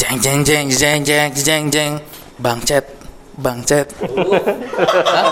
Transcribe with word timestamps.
Jeng 0.00 0.16
jeng 0.16 0.40
jeng 0.40 0.66
jeng 0.72 1.04
jeng 1.04 1.28
jeng 1.36 1.64
jeng. 1.68 1.92
Bang 2.40 2.56
Cet, 2.64 2.88
Bang 3.36 3.60
Cet. 3.68 3.92
Hah? 5.04 5.28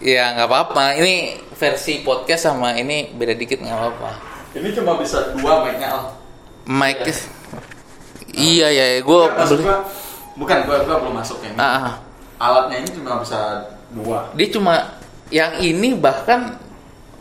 Iya 0.00 0.32
nggak 0.32 0.48
apa-apa. 0.48 0.96
Ini 0.96 1.36
versi 1.52 2.00
podcast 2.00 2.48
sama 2.48 2.72
ini 2.80 3.12
beda 3.12 3.36
dikit 3.36 3.60
nggak 3.60 3.76
apa-apa. 3.76 4.10
Ini 4.56 4.72
cuma 4.72 4.96
bisa 4.96 5.36
dua 5.36 5.68
mic-nya 5.68 5.92
Al. 5.92 6.16
Mic. 6.64 7.12
Iya 8.32 8.72
ya, 8.72 9.04
gue 9.04 9.04
Enggak, 9.04 9.36
maksud 9.36 9.56
beli. 9.60 9.66
gua, 9.68 9.78
bukan 10.40 10.58
gua 10.64 10.78
gua 10.88 10.96
belum 11.04 11.14
masuk 11.20 11.44
ini. 11.44 11.60
Ah, 11.60 11.68
ah. 11.76 11.94
Alatnya 12.40 12.76
ini 12.80 12.88
cuma 12.96 13.20
bisa 13.20 13.68
dua. 13.92 14.32
Dia 14.32 14.48
cuma 14.48 14.96
yang 15.28 15.60
ini 15.60 15.92
bahkan 15.92 16.56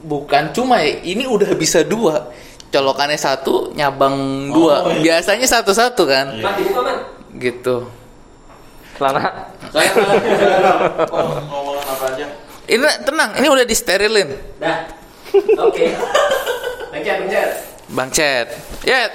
bukan 0.07 0.55
cuma 0.55 0.79
ya, 0.79 0.95
ini 1.04 1.27
udah 1.27 1.52
bisa 1.59 1.84
dua. 1.84 2.31
Colokannya 2.70 3.18
satu, 3.18 3.74
nyabang 3.74 4.50
dua. 4.54 4.86
Oh, 4.86 4.94
iya. 4.94 5.18
Biasanya 5.18 5.50
satu-satu 5.50 6.06
kan. 6.06 6.38
Iya. 6.38 6.54
Man. 6.78 6.98
Gitu. 7.41 7.90
Celana. 8.94 9.50
Saya 9.73 9.90
oh, 11.10 11.27
ngomong 11.50 11.82
apa 11.82 12.05
aja? 12.13 12.26
Ini 12.70 12.88
tenang, 13.02 13.34
ini 13.41 13.48
udah 13.50 13.66
disterilin. 13.66 14.30
Dah. 14.62 14.86
Oke. 15.66 15.98
Pencet, 16.94 17.16
pencet. 17.26 17.50
Bang 17.90 18.10
Chat. 18.13 18.54
Ya. 18.86 19.10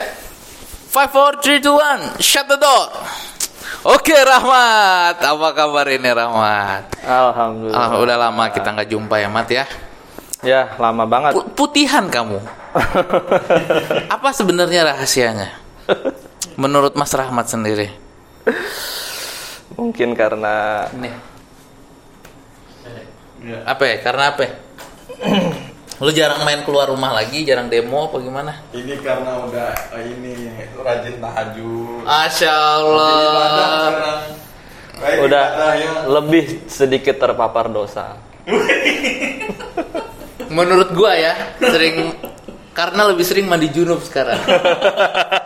5 0.91 1.11
4 1.11 1.63
3 1.63 1.63
2 1.63 2.19
1. 2.19 2.23
Shut 2.23 2.47
the 2.51 2.59
door. 2.59 2.91
Oke 3.85 4.17
Rahmat, 4.17 5.21
apa 5.21 5.49
kabar 5.53 5.85
ini 5.93 6.09
Rahmat? 6.09 7.05
Alhamdulillah. 7.05 7.77
Ah, 7.77 8.01
udah 8.01 8.17
lama 8.17 8.49
kita 8.49 8.73
nggak 8.73 8.89
jumpa 8.89 9.21
ya 9.21 9.29
Mat 9.29 9.45
ya. 9.53 9.69
Ya, 10.45 10.77
lama 10.77 11.05
banget. 11.05 11.33
Pu- 11.33 11.49
Putihan 11.57 12.07
kamu. 12.07 12.39
Apa 14.15 14.29
sebenarnya 14.31 14.85
rahasianya? 14.87 15.49
Menurut 16.55 16.95
Mas 16.95 17.11
Rahmat 17.11 17.49
sendiri. 17.49 17.89
Mungkin 19.75 20.15
karena 20.15 20.87
Nih, 20.95 21.11
apa 23.67 23.83
ya? 23.85 23.97
Karena 24.01 24.25
apa? 24.31 24.43
ya? 24.47 24.53
Lu 25.99 26.11
jarang 26.11 26.47
main 26.47 26.63
keluar 26.63 26.89
rumah 26.89 27.11
lagi, 27.11 27.43
jarang 27.43 27.67
demo 27.69 28.07
apa 28.07 28.17
gimana? 28.23 28.53
Ini 28.71 28.95
karena 29.03 29.45
udah 29.45 29.71
eh, 29.95 30.05
ini 30.11 30.33
rajin 30.79 31.19
tahajud. 31.19 32.03
Ibadah 32.07 32.55
Allah. 32.79 34.13
udah 34.95 35.45
ibadahnya. 35.45 35.91
lebih 36.07 36.45
sedikit 36.71 37.19
terpapar 37.19 37.67
dosa. 37.69 38.15
Menurut 40.55 40.89
gua 40.95 41.13
ya, 41.19 41.35
sering 41.59 42.15
karena 42.75 43.07
lebih 43.11 43.23
sering 43.23 43.47
mandi 43.47 43.71
junub 43.71 44.03
sekarang. 44.03 44.39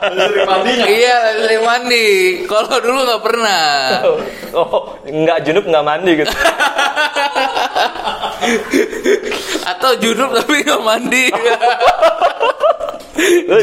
Sering 0.08 0.48
mandinya. 0.48 0.84
iya, 0.88 1.16
lebih 1.32 1.42
sering 1.44 1.62
mandi. 1.64 2.06
Kalau 2.48 2.76
dulu 2.80 2.98
nggak 3.04 3.22
pernah. 3.24 3.64
Oh, 4.56 4.96
nggak 5.04 5.38
junub 5.44 5.64
nggak 5.68 5.84
mandi 5.84 6.10
gitu. 6.24 6.32
Atau 9.64 9.90
junub 10.00 10.30
tapi 10.32 10.64
nggak 10.64 10.82
mandi. 10.82 11.24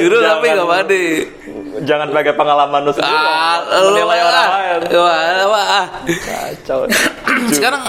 junub 0.01 0.19
tapi 0.21 0.45
Jangan- 0.45 0.55
nggak 0.57 0.69
mandi. 0.69 1.03
Jangan 1.75 2.07
pakai 2.07 2.33
pengalaman 2.39 2.88
lu 2.88 2.91
sendiri. 2.95 3.17
Ah, 3.19 3.59
menilai 3.83 4.19
orang 4.23 4.47
lain. 4.47 4.79
Wah, 4.95 5.43
wah, 5.51 5.66
ah. 5.83 5.85
Kacau. 6.07 6.88
Sekarang 7.55 7.83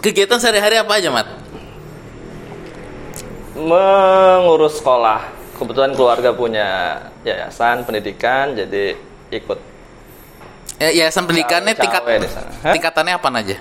kegiatan 0.00 0.40
sehari-hari 0.40 0.80
apa 0.80 0.96
aja, 0.96 1.12
Mat? 1.12 1.28
Mengurus 3.60 4.80
sekolah. 4.80 5.28
Kebetulan 5.56 5.92
keluarga 5.92 6.32
punya 6.32 6.68
yayasan 7.20 7.84
pendidikan, 7.84 8.56
jadi 8.56 8.96
ikut. 9.28 9.58
Ya, 10.80 10.88
yayasan 11.04 11.28
pendidikannya 11.28 11.76
Cawe 11.76 11.82
tingkat 11.84 12.02
tingkatannya 12.64 13.14
apa 13.20 13.28
aja? 13.36 13.56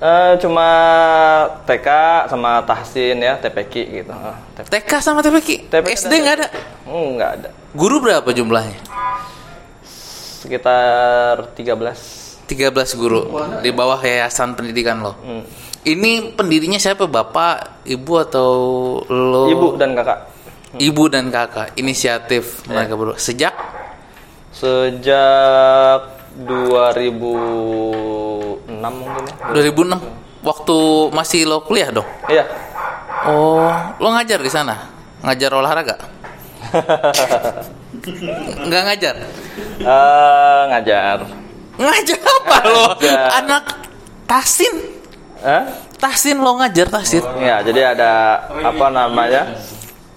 Eh, 0.00 0.32
cuma 0.40 0.68
TK 1.68 1.88
sama 2.32 2.64
tahsin 2.64 3.20
ya, 3.20 3.36
TPQ 3.36 3.74
gitu. 4.00 4.12
Eh, 4.16 4.36
TP. 4.56 4.66
TK 4.80 4.92
sama 5.04 5.20
TPQ. 5.20 5.68
TPQ 5.68 5.92
SD 5.92 6.12
nggak 6.24 6.36
ada. 6.40 6.48
Hmm, 6.88 7.20
nggak 7.20 7.30
ada. 7.36 7.48
Guru 7.76 8.00
berapa 8.00 8.24
jumlahnya? 8.32 8.80
Sekitar 10.40 11.52
13. 11.52 12.48
13 12.48 12.96
guru 12.96 13.28
di 13.60 13.70
bawah 13.70 14.00
yayasan 14.00 14.56
pendidikan 14.56 15.04
lo. 15.04 15.12
Hmm. 15.20 15.44
Ini 15.80 16.36
pendirinya 16.36 16.76
siapa? 16.76 17.08
Bapak, 17.08 17.88
ibu 17.88 18.12
atau 18.20 18.52
lo? 19.08 19.48
Ibu 19.48 19.80
dan 19.80 19.96
kakak. 19.96 20.28
Ibu 20.76 21.08
dan 21.08 21.32
kakak. 21.32 21.72
Inisiatif 21.74 22.62
Ya. 22.68 22.84
mereka 22.84 22.94
berdua. 22.94 23.16
Sejak 23.16 23.56
Sejak 24.52 26.04
2006 26.44 28.68
mungkin 28.92 29.22
ya. 29.24 29.34
2006. 29.56 30.04
Waktu 30.40 30.76
masih 31.12 31.44
lo 31.44 31.64
kuliah 31.64 31.88
dong. 31.88 32.04
Iya. 32.28 32.44
Oh, 33.28 33.68
lo 34.00 34.08
ngajar 34.12 34.40
di 34.40 34.48
sana? 34.48 34.88
Ngajar 35.20 35.52
olahraga? 35.52 35.96
Nggak 38.68 38.82
ngajar? 38.84 39.14
Eh, 39.80 40.62
ngajar. 40.72 41.18
Ngajar 41.76 42.18
apa 42.20 42.56
lo? 42.64 42.84
Anak 43.34 43.64
Tahsin. 44.24 44.99
Hah? 45.40 45.64
Tahsin 45.96 46.36
lo 46.40 46.60
ngajar 46.60 46.86
Tahsin. 46.88 47.24
Ya, 47.40 47.64
jadi 47.64 47.96
ada 47.96 48.12
apa 48.60 48.86
namanya? 48.92 49.56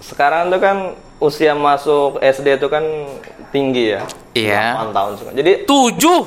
Sekarang 0.04 0.52
tuh 0.52 0.60
kan 0.60 0.76
usia 1.20 1.56
masuk 1.56 2.20
SD 2.20 2.60
itu 2.60 2.68
kan 2.68 2.84
tinggi 3.48 3.96
ya. 3.96 4.00
Iya. 4.36 4.90
8 4.90 4.96
tahun 4.96 5.12
sekarang. 5.20 5.36
Jadi 5.40 5.52
Tujuh. 5.64 6.22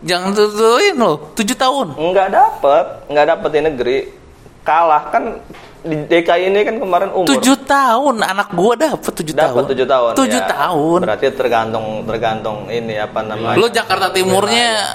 Jangan 0.00 0.32
tutuin 0.32 0.96
lo. 0.96 1.12
Tujuh 1.36 1.56
tahun. 1.60 1.86
nggak 1.92 2.28
dapet, 2.32 2.84
nggak 3.12 3.26
dapet 3.36 3.50
di 3.52 3.60
negeri. 3.60 3.98
Kalah 4.64 5.12
kan 5.12 5.24
di 5.80 5.96
DKI 6.08 6.52
ini 6.52 6.60
kan 6.64 6.76
kemarin 6.80 7.12
umur. 7.12 7.28
Tujuh 7.36 7.56
tahun. 7.68 8.24
Anak 8.24 8.48
gua 8.56 8.72
dapet 8.76 9.12
tujuh 9.12 9.36
tahun. 9.36 9.52
Dapat 9.52 9.64
tujuh 9.76 9.86
tahun. 9.88 10.12
Tujuh 10.16 10.40
ya. 10.40 10.48
tahun. 10.48 10.98
Berarti 11.04 11.26
tergantung 11.36 11.86
tergantung 12.08 12.58
ini 12.72 12.96
apa 12.96 13.20
namanya? 13.20 13.60
Lo 13.60 13.68
Jakarta 13.68 14.08
Timurnya 14.08 14.88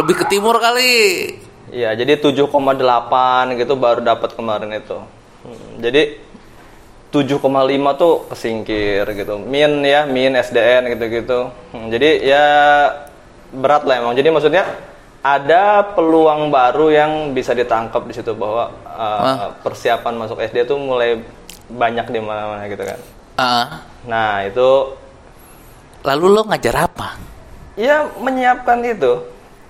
lebih 0.00 0.16
ke 0.16 0.24
timur 0.32 0.56
kali. 0.56 0.92
Iya, 1.76 1.92
jadi 1.92 2.16
7,8 2.16 2.48
gitu 3.52 3.76
baru 3.76 4.00
dapat 4.00 4.32
kemarin 4.32 4.72
itu. 4.72 4.96
Hmm, 5.44 5.76
Jadi 5.76 6.16
7,5 7.12 7.36
tuh 7.94 8.24
kesingkir 8.32 9.04
gitu. 9.12 9.36
Min 9.36 9.84
ya, 9.84 10.08
min 10.08 10.32
SDN 10.32 10.88
gitu-gitu. 10.96 11.52
Hmm, 11.76 11.92
Jadi 11.92 12.24
ya 12.24 12.44
berat 13.52 13.84
lah 13.84 14.00
emang. 14.00 14.16
Jadi 14.16 14.32
maksudnya 14.32 14.64
ada 15.20 15.84
peluang 15.92 16.48
baru 16.48 16.88
yang 16.88 17.12
bisa 17.36 17.52
ditangkap 17.52 18.08
di 18.08 18.14
situ 18.16 18.32
bahwa 18.32 18.72
uh, 18.88 19.52
persiapan 19.60 20.16
masuk 20.16 20.40
SD 20.40 20.64
tuh 20.64 20.80
mulai 20.80 21.20
banyak 21.68 22.08
di 22.08 22.20
mana-mana 22.24 22.64
gitu 22.72 22.88
kan. 22.88 23.00
Ah, 23.36 23.84
Nah, 24.06 24.46
itu 24.46 24.96
lalu 26.06 26.26
lo 26.30 26.42
ngajar 26.46 26.88
apa? 26.88 27.18
ya 27.76 28.08
menyiapkan 28.16 28.80
itu 28.80 29.20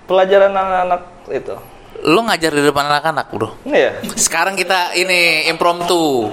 pelajaran 0.07 0.55
anak-anak 0.55 1.03
itu. 1.35 1.57
Lo 2.05 2.21
ngajar 2.27 2.53
di 2.53 2.63
depan 2.65 2.85
anak-anak 2.91 3.27
bro. 3.33 3.49
Iya. 3.65 4.03
Sekarang 4.19 4.59
kita 4.59 4.93
ini 4.99 5.49
impromptu. 5.49 6.29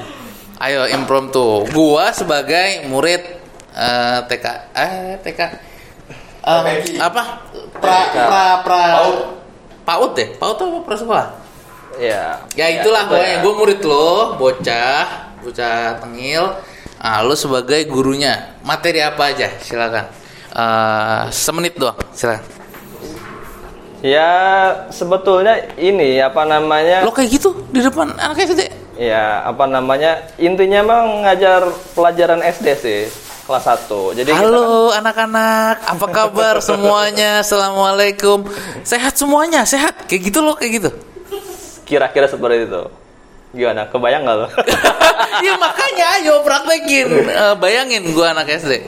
Ayo 0.60 0.88
impromptu. 0.92 1.68
Gua 1.72 2.12
sebagai 2.12 2.88
murid 2.88 3.22
eh, 3.76 4.20
TK 4.28 4.46
eh 4.76 4.96
TK 5.24 5.40
eh, 6.44 6.76
TPQ. 6.84 7.00
apa? 7.00 7.24
Pra 7.80 8.00
pra 8.12 8.46
pra 8.64 8.82
Paut. 9.00 9.18
PAUD 9.84 10.12
deh. 10.16 10.28
PAUD 10.40 10.58
apa 10.60 10.80
prasekolah? 10.88 11.28
Iya. 12.00 12.42
Ya 12.58 12.68
itulah 12.82 13.06
itu 13.06 13.12
pokoknya 13.14 13.36
ya. 13.38 13.44
gue 13.44 13.54
murid 13.54 13.82
lo, 13.86 14.40
bocah, 14.40 15.06
bocah 15.44 16.02
tengil. 16.02 16.44
Ah, 17.04 17.20
lo 17.20 17.36
sebagai 17.36 17.84
gurunya. 17.86 18.56
Materi 18.64 19.04
apa 19.04 19.36
aja? 19.36 19.52
Silakan. 19.60 20.08
Eh, 20.54 21.24
semenit 21.36 21.76
doang, 21.76 22.00
silakan. 22.16 22.63
Ya 24.04 24.28
sebetulnya 24.92 25.64
ini 25.80 26.20
apa 26.20 26.44
namanya? 26.44 27.08
Lo 27.08 27.16
kayak 27.16 27.40
gitu 27.40 27.56
di 27.72 27.80
depan 27.80 28.12
anak 28.14 28.36
SD. 28.36 28.68
Ya 29.00 29.48
apa 29.48 29.64
namanya? 29.64 30.28
Intinya 30.36 30.84
emang 30.84 31.24
ngajar 31.24 31.64
pelajaran 31.96 32.44
SD 32.44 32.68
sih 32.76 33.02
kelas 33.48 33.64
1. 33.64 34.12
Jadi 34.12 34.28
kita 34.28 34.36
kan- 34.36 34.52
Halo 34.52 34.92
anak-anak, 34.92 35.76
apa 35.88 36.06
kabar 36.12 36.60
semuanya? 36.60 37.40
Assalamualaikum. 37.48 38.44
Sehat 38.84 39.16
semuanya, 39.16 39.64
sehat. 39.64 40.04
Kayak 40.04 40.22
gitu 40.28 40.40
loh, 40.44 40.60
kayak 40.60 40.84
gitu. 40.84 40.92
kira-kira 41.84 42.28
seperti 42.28 42.68
itu. 42.68 42.84
Gimana? 43.54 43.88
Kebayang 43.88 44.24
nggak 44.24 44.36
lo? 44.36 44.48
ya 45.48 45.54
makanya 45.56 46.06
ayo 46.18 46.44
praktekin. 46.44 47.08
Eh, 47.24 47.56
bayangin 47.56 48.04
gua 48.12 48.36
anak 48.36 48.52
SD. 48.52 48.84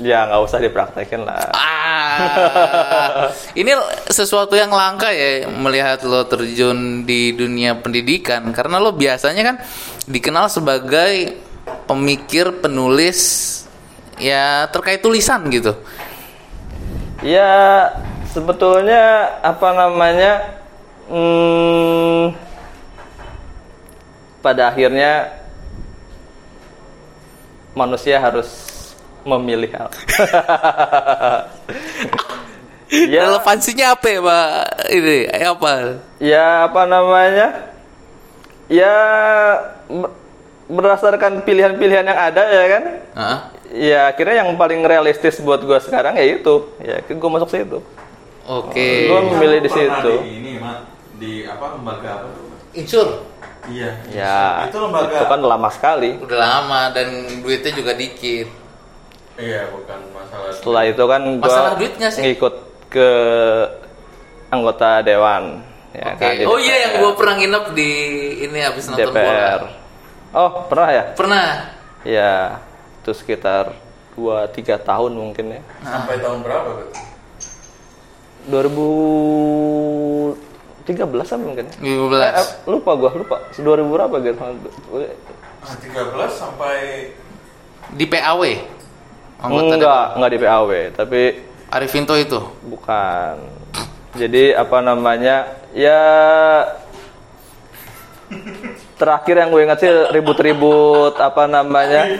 Ya 0.00 0.26
nggak 0.26 0.40
usah 0.40 0.58
dipraktekin 0.58 1.22
lah. 1.28 1.52
Ah, 1.52 3.28
ini 3.52 3.76
sesuatu 4.08 4.56
yang 4.56 4.72
langka 4.72 5.12
ya 5.12 5.46
melihat 5.48 6.00
lo 6.08 6.24
terjun 6.24 7.04
di 7.04 7.36
dunia 7.36 7.76
pendidikan 7.76 8.48
karena 8.56 8.80
lo 8.80 8.96
biasanya 8.96 9.42
kan 9.44 9.56
dikenal 10.08 10.48
sebagai 10.48 11.36
pemikir 11.84 12.64
penulis 12.64 13.20
ya 14.16 14.66
terkait 14.72 15.04
tulisan 15.04 15.44
gitu. 15.52 15.76
Ya 17.20 17.92
sebetulnya 18.32 19.36
apa 19.44 19.68
namanya 19.76 20.32
hmm, 21.12 22.32
pada 24.40 24.72
akhirnya 24.72 25.36
manusia 27.76 28.16
harus 28.16 28.69
memilih 29.24 29.70
hal. 29.74 29.88
ya, 32.90 33.20
Relevansinya 33.30 33.86
apa 33.94 34.06
ya, 34.08 34.20
Pak? 34.20 34.48
Ini 34.90 35.16
apa? 35.46 35.70
ya 36.18 36.46
apa 36.66 36.82
namanya? 36.86 37.48
Ya 38.70 38.94
ber- 39.90 40.14
berdasarkan 40.70 41.42
pilihan-pilihan 41.42 42.06
yang 42.06 42.18
ada 42.18 42.42
ya 42.46 42.64
kan? 42.70 42.82
Hah? 43.18 43.38
Ya 43.70 44.00
akhirnya 44.10 44.42
yang 44.42 44.58
paling 44.58 44.82
realistis 44.82 45.38
buat 45.38 45.62
gue 45.62 45.78
sekarang 45.82 46.18
ya 46.18 46.24
itu. 46.38 46.54
Ya 46.82 46.98
gue 47.02 47.30
masuk 47.30 47.50
situ. 47.50 47.78
Oke. 48.46 49.06
Gue 49.06 49.20
memilih 49.30 49.58
di 49.62 49.70
situ. 49.70 50.12
Di 50.22 50.30
ini, 50.42 50.52
Mat. 50.58 50.86
Di 51.18 51.46
apa 51.46 51.78
lembaga 51.78 52.08
apa 52.22 52.26
tuh? 52.34 52.46
Insur. 52.74 53.06
Iya. 53.70 53.90
Ya 54.10 54.66
Itu 54.66 54.82
lembaga. 54.82 55.14
itu 55.14 55.24
kan 55.26 55.40
lama 55.42 55.68
sekali. 55.70 56.18
Udah 56.18 56.38
lama 56.38 56.80
dan 56.90 57.06
duitnya 57.42 57.70
juga 57.74 57.94
dikit. 57.94 58.50
Iya, 59.40 59.62
bukan 59.72 59.98
masalah. 60.12 60.50
Setelah 60.52 60.82
itu 60.84 61.04
kan 61.08 61.22
gue 61.24 61.40
Masalah 61.42 61.72
duit 61.74 61.92
nggak 61.96 62.12
sih? 62.12 62.22
ngikut 62.22 62.54
ke 62.92 63.08
anggota 64.48 65.00
dewan. 65.00 65.64
Ya, 65.90 66.14
Oke. 66.14 66.22
kan, 66.22 66.32
oh 66.46 66.58
iya 66.60 66.76
yang 66.86 66.92
gue 67.02 67.12
pernah 67.18 67.34
nginep 67.34 67.64
di 67.74 67.90
ini 68.46 68.58
habis 68.62 68.86
nonton 68.86 69.10
DPR. 69.10 69.58
bola. 69.66 69.74
Oh 70.30 70.50
pernah 70.70 70.88
ya? 70.92 71.04
Pernah. 71.18 71.46
Ya 72.06 72.62
itu 73.02 73.10
sekitar 73.10 73.74
2-3 74.14 74.78
tahun 74.78 75.12
mungkin 75.12 75.58
ya. 75.58 75.62
Sampai 75.82 76.22
tahun 76.22 76.46
berapa 76.46 76.68
tuh? 76.78 76.88
2013 78.46 80.36
an 81.34 81.40
mungkin 81.42 81.64
ya. 81.66 81.74
15. 81.82 82.22
Eh, 82.22 82.32
eh, 82.38 82.46
lupa 82.66 82.90
gua 82.94 83.10
lupa 83.12 83.36
2000 83.52 83.66
berapa 83.90 84.14
gitu 84.20 84.38
Ah, 85.60 85.74
13 85.76 86.30
sampai 86.32 86.76
Di 87.90 88.06
PAW. 88.06 88.42
Anggota 89.40 89.74
enggak 89.74 90.04
enggak 90.16 90.30
di 90.30 90.38
PAW 90.38 90.70
tapi. 90.92 91.22
Arifinto 91.70 92.14
itu. 92.18 92.40
bukan 92.66 93.34
jadi 94.10 94.58
apa 94.58 94.82
namanya 94.82 95.46
ya 95.70 96.02
terakhir 98.98 99.34
yang 99.38 99.48
gue 99.50 99.62
ingat 99.64 99.78
sih 99.78 99.90
ribut-ribut 100.10 101.14
apa 101.14 101.46
namanya 101.46 102.10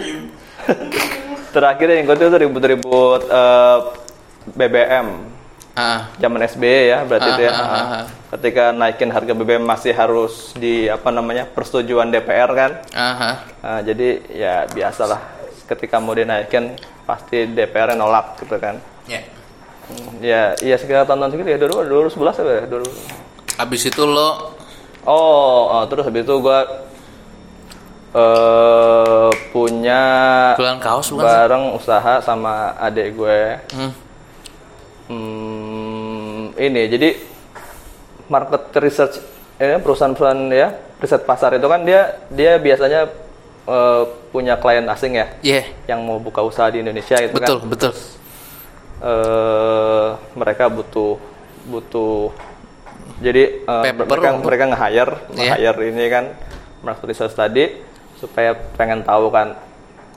terakhir 1.55 1.89
yang 1.91 2.07
gue 2.07 2.17
itu 2.17 2.39
ribut-ribut 2.39 3.23
eh, 3.27 3.79
BBM 4.55 5.09
Ah. 5.71 6.11
zaman 6.19 6.43
SBY 6.45 6.91
ya 6.91 6.99
berarti 7.07 7.31
Ah, 7.31 7.33
itu 7.33 7.43
ya 7.47 7.53
ah, 7.53 7.63
ah, 7.63 7.79
ah. 7.79 8.05
ketika 8.37 8.75
naikin 8.75 9.07
harga 9.07 9.33
BBM 9.33 9.63
masih 9.63 9.95
harus 9.95 10.51
di 10.53 10.91
apa 10.91 11.15
namanya 11.15 11.47
persetujuan 11.47 12.11
DPR 12.11 12.51
kan 12.53 12.71
Aha. 12.91 13.31
Nah, 13.63 13.81
jadi 13.81 14.19
ya 14.29 14.55
biasalah 14.67 15.23
ketika 15.71 16.03
mau 16.03 16.13
dinaikin 16.13 16.75
pasti 17.11 17.45
DPR 17.47 17.91
yang 17.91 18.01
nolak 18.01 18.39
gitu 18.39 18.55
kan 18.57 18.79
Ya. 19.05 19.21
ya 20.23 20.43
iya 20.61 20.79
sekitar 20.79 21.03
tahun-tahun 21.03 21.35
segitu 21.35 21.51
ya 21.51 21.59
2000 21.59 22.15
2011 22.15 22.31
apa 22.39 22.53
ya 22.55 22.65
2000 22.71 23.59
Habis 23.59 23.83
itu 23.85 24.03
lo 24.03 24.55
oh, 25.03 25.61
oh, 25.69 25.83
terus 25.85 26.07
habis 26.07 26.23
itu 26.23 26.35
gua 26.39 26.63
eh 28.11 29.31
punya 29.51 30.03
jualan 30.55 30.79
kaos 30.79 31.11
bukan 31.11 31.23
sih? 31.23 31.27
bareng 31.27 31.65
usaha 31.75 32.15
sama 32.21 32.55
adik 32.77 33.15
gue 33.15 33.41
Hmm. 33.71 33.93
Hmm, 35.11 36.55
ini 36.55 36.83
jadi 36.87 37.09
market 38.27 38.71
research 38.79 39.19
eh, 39.59 39.79
perusahaan-perusahaan 39.79 40.43
ya 40.49 40.69
riset 40.99 41.23
pasar 41.23 41.55
itu 41.55 41.67
kan 41.67 41.83
dia 41.83 42.15
dia 42.31 42.59
biasanya 42.59 43.11
eh, 43.71 44.03
punya 44.29 44.55
klien 44.57 44.83
asing 44.85 45.15
ya 45.15 45.27
Iya. 45.41 45.63
yang 45.87 46.03
mau 46.03 46.19
buka 46.19 46.43
usaha 46.43 46.67
di 46.69 46.81
Indonesia 46.81 47.15
itu 47.17 47.31
Betul, 47.33 47.59
kan 47.61 47.69
betul. 47.69 47.93
eh 49.01 50.09
mereka 50.35 50.69
butuh 50.69 51.17
butuh 51.63 52.35
jadi 53.19 53.65
Paper 53.65 54.05
mereka 54.07 54.29
untuk- 54.31 54.47
mereka 54.47 54.65
nge-hire 54.67 55.13
Iya. 55.31 55.53
nge-hire 55.55 55.81
ini 55.87 56.05
kan 56.09 56.25
market 56.81 57.07
research 57.07 57.33
tadi 57.33 57.65
supaya 58.17 58.53
pengen 58.75 59.01
tahu 59.03 59.29
kan 59.29 59.57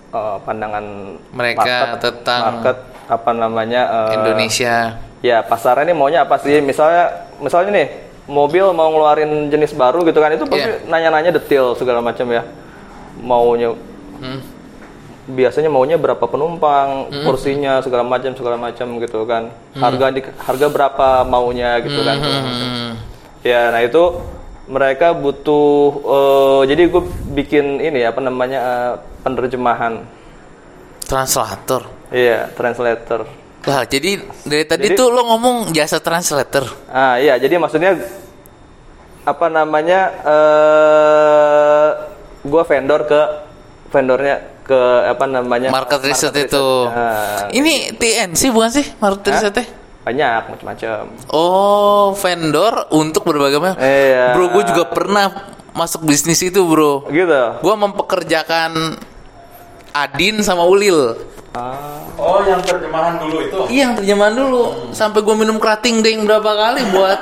eh, 0.10 0.38
pandangan 0.42 0.86
Mereka 1.32 1.98
tentang 1.98 2.42
market 2.54 2.78
apa 3.06 3.32
namanya 3.32 3.82
eh, 4.10 4.16
Indonesia. 4.16 4.76
ya 5.20 5.40
pasarnya 5.42 5.88
ini 5.88 5.94
maunya 5.94 6.20
apa 6.22 6.36
sih 6.38 6.60
misalnya 6.60 7.08
misalnya 7.38 7.72
nih 7.74 7.88
mobil 8.26 8.72
mau 8.72 8.88
ngeluarin 8.90 9.48
jenis 9.48 9.72
baru 9.74 10.04
gitu 10.04 10.20
kan 10.20 10.32
itu 10.32 10.44
pasti 10.44 10.68
Iya. 10.70 10.84
nanya-nanya 10.86 11.32
detail 11.32 11.72
segala 11.74 12.00
macam 12.00 12.28
ya 12.30 12.44
maunya 13.16 13.76
Hmm. 14.16 14.40
biasanya 15.26 15.68
maunya 15.68 15.96
berapa 15.96 16.24
penumpang 16.24 16.90
kursinya 17.22 17.80
segala 17.80 18.04
macam 18.04 18.32
segala 18.32 18.56
macam 18.56 18.88
gitu 18.98 19.24
kan 19.24 19.48
harga 19.74 20.06
di, 20.10 20.22
harga 20.38 20.68
berapa 20.68 21.08
maunya 21.24 21.80
gitu 21.80 22.00
kan 22.02 22.18
Hmm. 22.18 22.92
ya 23.42 23.70
nah 23.70 23.80
itu 23.80 24.20
mereka 24.64 25.12
butuh 25.12 25.68
eh, 26.00 26.62
jadi 26.68 26.88
gue 26.88 27.04
bikin 27.34 27.66
ini 27.80 28.02
apa 28.02 28.20
namanya 28.20 28.60
eh, 28.60 28.94
penerjemahan 29.22 30.04
Translator. 31.04 31.84
iya 32.10 32.48
translator 32.50 33.28
Lah, 33.64 33.84
jadi 33.84 34.20
dari 34.42 34.64
tadi 34.64 34.92
Jadi- 34.92 35.00
tuh 35.00 35.08
lo 35.08 35.24
ngomong 35.24 35.72
jasa 35.72 35.96
translator. 35.98 36.68
Ah 36.86 37.16
iya, 37.16 37.40
jadi 37.40 37.56
maksudnya 37.56 37.96
apa 39.24 39.48
namanya? 39.48 40.12
eh 40.20 41.90
gua 42.44 42.64
vendor 42.64 43.08
ke 43.08 43.22
vendornya 43.90 44.36
ke 44.64 44.80
apa 45.06 45.26
namanya? 45.26 45.70
Market 45.70 46.02
research 46.04 46.38
itu. 46.40 46.66
Ah, 46.88 47.48
Ini 47.50 47.96
TNC 47.96 48.42
bukan 48.50 48.72
sih 48.72 48.86
market 48.98 49.32
Hah? 49.32 49.40
research 49.40 49.84
banyak 50.04 50.52
macam-macam. 50.52 51.02
Oh, 51.32 52.12
vendor 52.20 52.92
untuk 52.92 53.24
berbagai 53.24 53.56
macam. 53.56 53.80
Iya. 53.80 54.36
Bro, 54.36 54.52
gue 54.52 54.64
juga 54.68 54.84
pernah 54.92 55.32
masuk 55.72 56.04
bisnis 56.04 56.44
itu, 56.44 56.60
bro. 56.60 57.08
Gitu. 57.08 57.42
Gue 57.64 57.76
mempekerjakan 57.80 59.00
Adin 59.96 60.44
sama 60.44 60.68
Ulil. 60.68 61.16
Ah, 61.56 62.04
Oh, 62.14 62.44
yang 62.46 62.62
terjemahan 62.62 63.18
dulu 63.18 63.38
itu. 63.42 63.60
Iya, 63.74 63.80
yang 63.80 63.94
terjemahan 63.96 64.36
dulu. 64.38 64.64
Sampai 64.92 65.26
gue 65.26 65.34
minum 65.34 65.58
kerating 65.58 66.04
deng 66.04 66.28
berapa 66.28 66.46
kali 66.46 66.82
buat. 66.94 67.20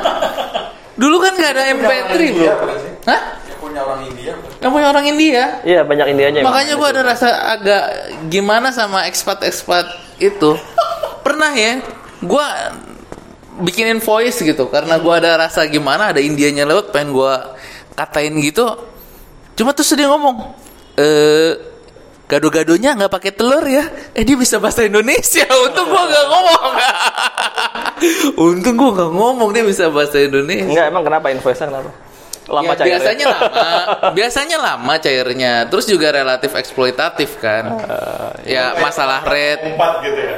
Dulu 1.02 1.18
kan 1.18 1.34
gak 1.34 1.56
ada 1.56 1.64
MP3, 1.72 2.12
bro. 2.12 2.20
India 2.20 2.54
sih? 2.76 2.92
Hah? 3.08 3.22
Yang 3.48 3.58
punya 3.64 3.80
orang 3.82 4.02
India. 4.06 4.32
bukan? 4.36 4.51
Yang 4.62 4.72
punya 4.78 4.88
orang 4.94 5.06
India. 5.10 5.44
iya 5.66 5.82
banyak 5.82 6.14
Indianya. 6.14 6.46
Makanya 6.46 6.78
gue 6.78 6.88
ada 6.94 7.02
rasa 7.02 7.30
agak 7.58 7.84
gimana 8.30 8.70
sama 8.70 9.10
ekspat-ekspat 9.10 9.86
itu. 10.22 10.54
Pernah 11.26 11.50
ya, 11.58 11.82
gue 12.22 12.46
bikinin 13.66 13.98
voice 13.98 14.38
gitu 14.42 14.70
karena 14.70 15.02
gue 15.02 15.14
ada 15.18 15.50
rasa 15.50 15.66
gimana 15.66 16.14
ada 16.14 16.22
Indianya 16.22 16.70
lewat 16.70 16.94
pengen 16.94 17.10
gue 17.18 17.34
katain 17.98 18.38
gitu. 18.38 18.70
Cuma 19.58 19.74
terus 19.74 19.98
dia 19.98 20.06
ngomong, 20.06 20.54
eh 20.98 21.58
gado-gadonya 22.30 22.96
nggak 22.96 23.12
pakai 23.12 23.32
telur 23.34 23.66
ya? 23.66 23.84
Eh 24.14 24.22
dia 24.22 24.38
bisa 24.38 24.62
bahasa 24.62 24.86
Indonesia. 24.86 25.44
Untung 25.66 25.90
gue 25.90 26.04
nggak 26.06 26.26
ngomong. 26.30 26.72
Untung 28.54 28.76
gue 28.78 28.90
nggak 28.94 29.12
ngomong 29.12 29.50
dia 29.58 29.66
bisa 29.66 29.90
bahasa 29.90 30.22
Indonesia. 30.22 30.70
Enggak, 30.70 30.86
emang 30.94 31.04
kenapa 31.04 31.28
invoice-nya 31.34 31.68
kenapa? 31.74 31.92
Lama 32.52 32.68
Ya, 32.68 32.76
cairnya. 32.76 32.92
biasanya 32.92 33.26
lama, 33.28 33.68
biasanya 34.12 34.58
lama 34.60 34.94
cairnya. 34.98 35.54
Terus 35.66 35.86
juga 35.86 36.12
relatif 36.12 36.52
eksploitatif 36.52 37.40
kan. 37.40 37.80
ya 38.44 38.76
masalah 38.78 39.24
rate. 39.24 39.72
Empat 39.72 39.94
gitu 40.04 40.20
ya. 40.22 40.36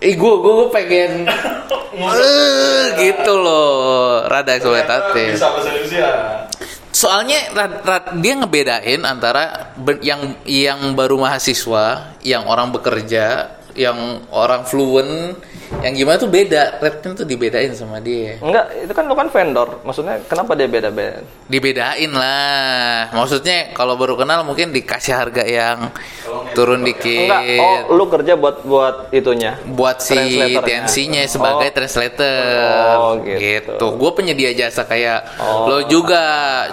Ih 0.00 0.16
gue 0.16 0.34
gue 0.34 0.54
pengen 0.70 1.28
Eh, 1.92 2.84
gitu 2.96 3.34
loh, 3.36 4.24
rada 4.24 4.56
eksploitatif. 4.56 5.36
Bisa. 5.36 6.08
Soalnya 6.90 7.38
ra- 7.52 7.80
ra- 7.80 8.10
dia 8.14 8.34
ngebedain 8.34 9.00
antara 9.02 9.72
ben- 9.74 10.00
yang 10.00 10.20
yang 10.42 10.92
baru 10.92 11.16
mahasiswa, 11.16 12.16
yang 12.20 12.44
orang 12.44 12.72
bekerja, 12.72 13.46
yang 13.72 13.96
orang 14.30 14.64
fluent, 14.64 15.38
yang 15.80 15.94
gimana 15.94 16.16
tuh 16.16 16.26
beda. 16.26 16.78
Rate-nya 16.78 17.14
tuh 17.14 17.24
dibedain 17.24 17.70
sama 17.72 17.98
dia. 17.98 18.36
Enggak, 18.38 18.66
itu 18.76 18.90
kan 18.90 19.04
lu 19.04 19.14
kan 19.14 19.28
vendor. 19.28 19.80
Maksudnya 19.80 20.18
kenapa 20.24 20.52
dia 20.52 20.66
beda-beda? 20.66 21.22
dibedain 21.46 22.06
lah 22.08 23.10
maksudnya 23.10 23.74
kalau 23.74 23.98
baru 23.98 24.14
kenal 24.14 24.46
mungkin 24.46 24.70
dikasih 24.70 25.10
harga 25.12 25.42
yang 25.42 25.90
turun 26.52 26.78
dikit 26.80 27.26
Enggak, 27.26 27.42
oh 27.58 27.90
lu 27.90 28.06
kerja 28.06 28.32
buat 28.34 28.62
buat 28.62 29.10
itunya. 29.10 29.58
buat 29.66 29.98
si. 29.98 30.14
TNC-nya 30.56 31.26
sebagai 31.26 31.66
Oh. 31.66 31.74
translator 31.74 32.94
Oh, 32.96 33.12
gitu. 33.18 33.86
gue 33.90 34.10
penyedia 34.14 34.54
jasa 34.54 34.84
kayak 34.84 35.26
Oh. 35.36 35.66
lo 35.66 35.78
juga 35.84 36.22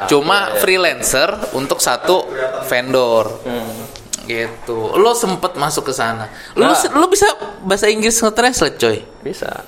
cuma 0.05 0.53
freelancer 0.55 1.25
untuk 1.53 1.79
satu 1.79 2.29
vendor 2.63 3.41
Hmm. 3.41 3.96
Gitu. 4.27 4.77
Lo 4.93 5.15
sempet 5.15 5.55
masuk 5.55 5.87
ke 5.87 5.93
sana. 5.95 6.27
Lo 6.53 6.67
Nah. 6.67 6.75
lo 6.93 7.07
bisa 7.07 7.25
bahasa 7.63 7.87
Inggris 7.87 8.19
nge-translate, 8.19 8.75
coy. 8.75 8.97
Bisa. 9.23 9.63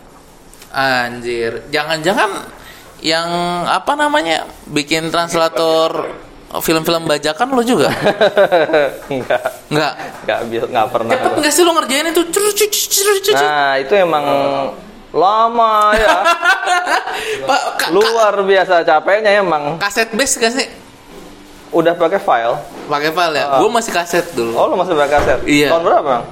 Anjir, 0.69 1.65
jangan-jangan 1.71 2.45
yang 2.99 3.29
apa 3.65 3.95
namanya 3.95 4.43
bikin 4.67 5.07
translator 5.07 6.11
film-film 6.57 7.07
bajakan 7.07 7.55
lo 7.55 7.63
juga? 7.63 7.89
Enggak. 9.13 9.41
Enggak. 9.71 9.93
Enggak 10.25 10.39
enggak 10.67 10.87
pernah. 10.91 11.13
Cepet 11.15 11.31
nggak 11.39 11.53
sih 11.53 11.63
lo 11.63 11.71
ngerjain 11.73 12.05
itu? 12.09 12.21
Nah, 13.33 13.73
itu 13.77 13.93
emang 13.95 14.23
lama 15.09 15.73
ya. 15.95 16.17
Pak, 17.49 17.61
Luar 17.89 18.35
biasa 18.41 18.85
capeknya 18.85 19.41
emang. 19.41 19.77
kaset 19.77 20.09
base 20.13 20.37
gak 20.37 20.53
sih? 20.53 20.67
Udah 21.69 21.93
pakai 21.93 22.17
file. 22.17 22.57
Pakai 22.89 23.11
file 23.13 23.35
ya? 23.37 23.45
Ah. 23.45 23.59
Gue 23.61 23.69
masih 23.69 23.91
kaset 23.93 24.25
dulu. 24.33 24.57
Oh, 24.57 24.65
lu 24.69 24.75
masih 24.77 24.97
pakai 24.97 25.11
kaset? 25.21 25.39
Iya. 25.45 25.69
Tahun 25.69 25.83
berapa? 25.85 26.01
Bang? 26.05 26.23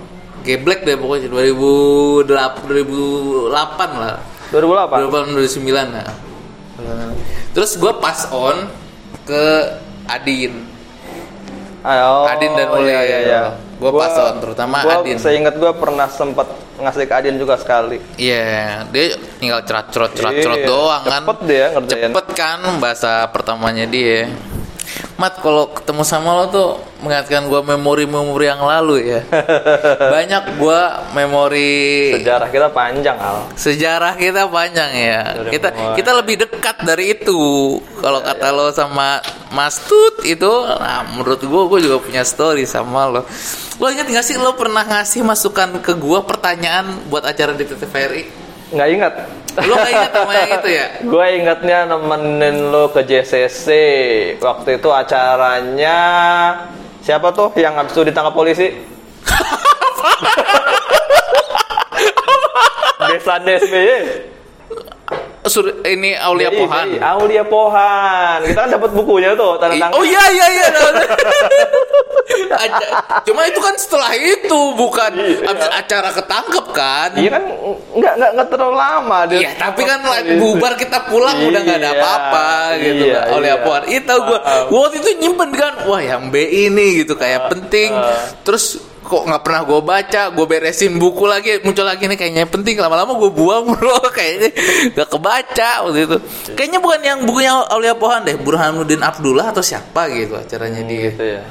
Geblek 0.42 0.80
deh 0.88 0.96
pokoknya 0.96 1.28
2008 1.30 2.66
2008 2.66 4.02
lah. 4.02 4.16
2008. 4.50 5.12
2008 5.12 5.36
2009 5.36 5.98
lah. 5.98 6.10
Terus 7.52 7.72
gue 7.78 7.94
pas 8.00 8.20
on 8.34 8.58
ke 9.28 9.46
Adin. 10.08 10.54
Oh, 11.88 12.28
Adin 12.28 12.52
dan 12.56 12.68
Uli, 12.74 12.92
Iya, 12.92 13.02
iya, 13.06 13.20
iya. 13.24 13.42
Gua 13.78 13.94
pas 13.94 14.12
on, 14.18 14.42
terutama 14.42 14.82
gua 14.84 15.06
Adin. 15.06 15.16
Seingat 15.22 15.56
gua 15.56 15.72
pernah 15.72 16.10
sempat 16.12 16.50
ngasih 16.82 17.06
ke 17.08 17.14
Adin 17.16 17.36
juga 17.40 17.56
sekali. 17.56 18.02
Iya, 18.20 18.84
dia 18.92 19.16
tinggal 19.40 19.62
cerat-cerat 19.64 20.12
cerat-cerat 20.18 20.60
Iya, 20.66 20.68
doang 20.68 21.02
kan. 21.06 21.22
cepet 21.24 21.38
dia 21.48 21.66
ngerjain. 21.78 22.10
Cepet 22.12 22.28
kan 22.36 22.60
bahasa 22.82 23.24
pertamanya 23.32 23.86
dia. 23.88 24.28
Mat, 25.18 25.42
kalau 25.42 25.74
ketemu 25.74 26.06
sama 26.06 26.30
lo 26.30 26.46
tuh 26.48 26.70
mengingatkan 27.02 27.50
gua 27.50 27.66
memori-memori 27.66 28.46
yang 28.46 28.62
lalu 28.62 29.18
ya. 29.18 29.22
Banyak 30.14 30.62
gua 30.62 31.10
memori 31.10 32.14
Sejarah 32.22 32.46
kita 32.48 32.70
panjang, 32.70 33.18
Al. 33.18 33.50
sejarah 33.58 34.14
kita 34.14 34.46
panjang 34.46 34.94
ya. 34.94 35.22
Sejarah 35.34 35.50
Kita 35.50 35.68
memori. 35.74 35.96
kita 35.98 36.12
lebih 36.14 36.36
dekat 36.46 36.78
dari 36.86 37.18
itu. 37.18 37.42
Kalau 37.98 38.22
kata 38.22 38.46
lo 38.54 38.70
sama 38.70 39.18
Mas 39.50 39.82
Tut 39.82 40.22
itu, 40.22 40.54
nah 40.78 41.02
menurut 41.10 41.42
gua 41.50 41.66
gua 41.66 41.82
juga 41.82 41.98
punya 41.98 42.22
story 42.22 42.70
sama 42.70 43.10
lo. 43.10 43.26
Lo 43.82 43.90
ingat 43.90 44.06
gak 44.06 44.22
sih 44.22 44.38
lo 44.38 44.54
pernah 44.54 44.86
ngasih 44.86 45.26
masukan 45.26 45.82
ke 45.82 45.98
gua 45.98 46.22
pertanyaan 46.22 47.10
buat 47.10 47.26
acara 47.26 47.58
di 47.58 47.66
TVRI? 47.66 48.37
Nggak 48.72 48.90
ingat. 48.92 49.14
Lo 49.58 49.74
gak 49.74 49.90
ingat 49.90 50.12
sama 50.14 50.32
yang 50.38 50.52
itu 50.60 50.70
ya? 50.70 50.86
Gue 51.12 51.26
ingatnya 51.40 51.78
nemenin 51.90 52.70
lo 52.70 52.94
ke 52.94 53.02
JCC. 53.02 53.68
Waktu 54.38 54.78
itu 54.78 54.90
acaranya 54.94 55.98
siapa 57.02 57.32
tuh 57.34 57.56
yang 57.58 57.74
habis 57.80 57.96
itu 57.96 58.04
ditangkap 58.06 58.36
polisi? 58.36 58.70
Desa 63.08 63.40
DSBY. 63.40 63.98
Sur 65.48 65.64
ini 65.88 66.12
Aulia 66.20 66.52
Jadi, 66.52 66.60
Pohan. 66.60 66.88
jadi, 66.92 67.00
Aulia 67.08 67.44
Pohan. 67.48 68.44
Kita 68.44 68.68
kan 68.68 68.70
dapat 68.76 68.92
bukunya 68.92 69.32
tuh 69.32 69.56
tanda 69.56 69.80
tangan. 69.80 69.96
Oh 69.96 70.04
iya 70.04 70.24
iya 70.28 70.46
iya. 70.60 70.68
Cuma 73.24 73.42
itu 73.48 73.60
kan 73.60 73.76
setelah 73.76 74.12
itu 74.16 74.60
bukan 74.76 75.12
abis 75.44 75.68
acara 75.72 76.10
ketangkep 76.14 76.66
kan? 76.72 77.10
Iya 77.16 77.30
kan 77.34 77.44
nggak 77.98 78.14
nggak 78.18 78.32
nggak 78.38 78.48
terlalu 78.52 78.76
lama 78.76 79.20
dia. 79.28 79.40
Iya, 79.42 79.50
tapi 79.58 79.82
kan 79.84 80.00
like, 80.04 80.30
bubar 80.38 80.74
kita 80.76 81.00
pulang 81.08 81.38
udah 81.44 81.60
nggak 81.64 81.80
ada 81.80 81.88
Iya, 81.88 81.98
apa-apa 81.98 82.48
gitu 82.80 83.04
iya, 83.08 83.16
kan. 83.16 83.26
Oleh 83.36 83.50
iya. 83.50 83.60
Apuan. 83.60 83.82
Itu 83.88 84.14
gua, 84.24 84.40
Paham. 84.40 84.66
gua 84.70 84.80
waktu 84.88 84.98
itu 85.02 85.10
nyimpen 85.20 85.50
kan, 85.56 85.74
wah 85.88 86.02
yang 86.02 86.24
B 86.30 86.36
ini 86.40 87.04
gitu 87.04 87.14
kayak 87.16 87.50
penting. 87.52 87.92
ah. 87.94 88.16
Terus 88.44 88.78
kok 89.08 89.24
nggak 89.24 89.40
pernah 89.40 89.64
gue 89.64 89.80
baca, 89.80 90.22
gue 90.36 90.46
beresin 90.46 91.00
buku 91.00 91.24
lagi, 91.24 91.64
muncul 91.64 91.88
lagi 91.88 92.12
nih 92.12 92.20
kayaknya 92.20 92.44
penting. 92.44 92.76
Lama-lama 92.76 93.16
gue 93.16 93.32
buang 93.32 93.66
bro, 93.74 94.04
kayaknya 94.12 94.52
nggak 94.94 95.10
kebaca 95.10 95.72
waktu 95.88 96.00
itu. 96.04 96.18
Kayaknya 96.54 96.80
bukan 96.84 97.00
yang 97.02 97.20
bukunya 97.24 97.52
Aulia 97.72 97.96
Pohan 97.96 98.28
deh, 98.28 98.36
Burhanuddin 98.36 99.00
Abdullah 99.00 99.56
atau 99.56 99.64
siapa 99.64 100.12
gitu 100.12 100.36
acaranya 100.36 100.84
dia. 100.84 101.12
gitu 101.12 101.24
ya. 101.24 101.42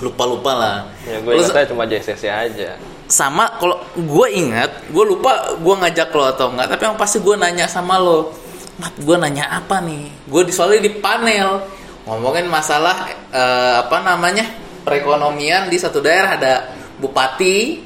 Lupa-lupa 0.00 0.52
lah. 0.56 0.78
Ya 1.04 1.20
gue 1.20 1.32
ingatnya 1.36 1.68
cuma 1.68 1.84
JCC 1.84 2.24
aja. 2.28 2.76
sama 3.10 3.58
kalau 3.58 3.74
gue 3.98 4.26
ingat 4.38 4.86
gue 4.86 5.02
lupa 5.02 5.58
gue 5.58 5.74
ngajak 5.82 6.14
lo 6.14 6.30
atau 6.30 6.46
enggak 6.54 6.70
tapi 6.70 6.86
yang 6.86 6.94
pasti 6.94 7.18
gue 7.18 7.34
nanya 7.34 7.66
sama 7.66 7.98
lo 7.98 8.30
mat 8.78 8.94
gue 8.96 9.16
nanya 9.18 9.50
apa 9.50 9.82
nih? 9.82 10.30
Gue 10.30 10.46
soalnya 10.54 10.86
di 10.86 10.92
panel. 11.02 11.66
Ngomongin 12.06 12.46
masalah 12.46 13.10
eh, 13.34 13.74
apa 13.82 13.98
namanya 14.00 14.46
perekonomian 14.86 15.68
di 15.68 15.76
satu 15.76 16.00
daerah 16.00 16.38
ada 16.38 16.54
bupati 17.02 17.82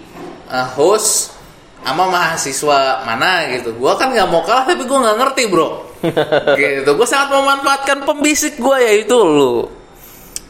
eh, 0.53 0.69
host 0.77 1.35
sama 1.81 2.05
mahasiswa 2.09 3.03
mana 3.03 3.49
gitu. 3.49 3.75
Gue 3.75 3.93
kan 3.97 4.13
nggak 4.13 4.29
mau 4.29 4.45
kalah 4.45 4.69
tapi 4.69 4.85
gue 4.87 4.99
nggak 4.99 5.19
ngerti 5.19 5.43
bro. 5.49 5.69
Gitu 6.61 6.91
gue 6.93 7.09
sangat 7.09 7.33
memanfaatkan 7.33 8.05
pembisik 8.05 8.61
gue 8.61 8.77
yaitu 8.85 9.17
lo 9.17 9.73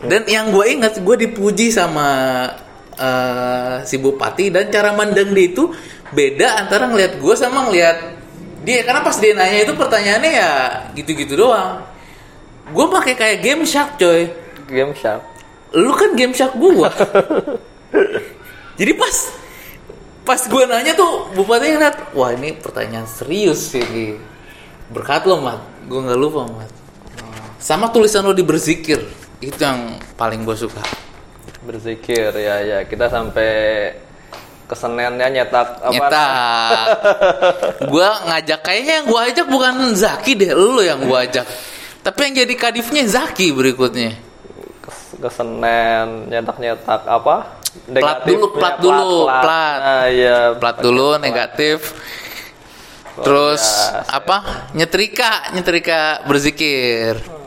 dan 0.04 0.23
yang 0.28 0.52
gue 0.52 0.64
ingat 0.68 1.00
gue 1.00 1.16
dipuji 1.28 1.73
sama 1.73 2.06
eh, 2.96 3.76
si 3.88 3.96
bupati 3.96 4.52
dan 4.52 4.68
cara 4.68 4.92
mandang 4.92 5.32
dia 5.32 5.46
itu 5.50 5.73
beda 6.12 6.64
antara 6.64 6.87
ngelihat 6.88 7.18
gue 7.18 7.34
sama 7.34 7.68
ngelihat 7.68 7.96
dia. 8.64 8.84
Karena 8.84 9.00
pas 9.04 9.16
dia 9.16 9.32
nanya 9.37 9.58
itu 9.64 9.73
pertanyaannya 9.76 10.32
ya 10.32 10.52
gitu-gitu 10.96 11.34
doang. 11.37 11.84
Gue 12.73 12.87
pakai 12.88 13.14
kayak 13.16 13.38
game 13.44 13.64
shark 13.68 14.00
coy. 14.00 14.30
Game 14.64 14.96
Shark. 14.96 15.37
lu 15.75 15.90
kan 15.90 16.14
game 16.14 16.30
shark 16.30 16.54
gue 16.54 16.70
jadi 18.78 18.94
pas 18.94 19.16
pas 20.23 20.38
gue 20.38 20.62
nanya 20.70 20.94
tuh 20.94 21.34
bupati 21.34 21.75
ngeliat 21.75 22.14
wah 22.14 22.30
ini 22.30 22.54
pertanyaan 22.54 23.11
serius 23.11 23.75
ini. 23.75 24.14
Berkat 24.94 25.26
lo 25.26 25.42
mat. 25.42 25.61
Gue 25.90 25.99
nggak 25.99 26.18
lupa 26.20 26.46
mat. 26.46 26.70
Sama 27.58 27.90
tulisan 27.90 28.23
lo 28.23 28.37
di 28.37 28.46
berzikir 28.46 29.24
itu 29.51 29.61
yang 29.61 30.01
paling 30.17 30.47
gue 30.47 30.57
suka 30.57 30.81
Berzikir 31.65 32.29
ya 32.37 32.61
ya. 32.61 32.79
Kita 32.85 33.09
sampai 33.09 33.49
ke 34.65 34.75
Senennya 34.77 35.29
nyetak 35.29 35.81
apa? 35.81 35.93
Nyetak. 35.93 36.87
gue 37.93 38.09
ngajak 38.29 38.61
kayaknya 38.65 38.93
yang 39.01 39.07
gue 39.09 39.21
ajak 39.33 39.47
bukan 39.49 39.75
Zaki 39.97 40.33
deh, 40.37 40.53
lu 40.53 40.85
yang 40.85 41.01
gue 41.05 41.19
ajak. 41.19 41.45
Tapi 42.05 42.19
yang 42.29 42.45
jadi 42.45 42.55
kadifnya 42.57 43.03
Zaki 43.09 43.53
berikutnya. 43.53 44.13
Ke, 44.85 44.91
ke 45.25 45.29
Senen 45.33 46.29
nyetak-nyetak 46.29 47.09
apa? 47.09 47.65
Plat 47.89 48.23
dulu, 48.29 48.47
plat 48.55 48.77
dulu, 48.79 49.27
plat. 49.27 49.79
Nah, 49.81 50.05
iya. 50.13 50.55
Plat 50.57 50.77
dulu 50.79 51.17
negatif. 51.17 51.97
Terus 53.25 53.63
biasa. 53.63 54.11
apa? 54.11 54.37
Nyetrika, 54.77 55.55
nyetrika 55.57 56.29
berzikir. 56.29 57.44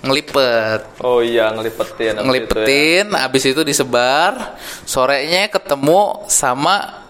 Ngelipet. 0.00 0.80
Oh 1.04 1.20
iya 1.20 1.52
ngelipetin. 1.52 1.84
abis 1.84 1.92
itu 1.92 2.04
ya. 2.04 2.24
ngelipetin 2.24 3.06
abis 3.12 3.42
itu 3.52 3.60
disebar 3.60 4.56
sorenya 4.88 5.52
ketemu 5.52 6.24
sama 6.24 7.04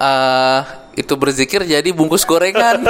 eh 0.00 0.84
itu 0.94 1.14
berzikir 1.18 1.66
jadi 1.66 1.90
bungkus 1.90 2.22
gorengan 2.22 2.86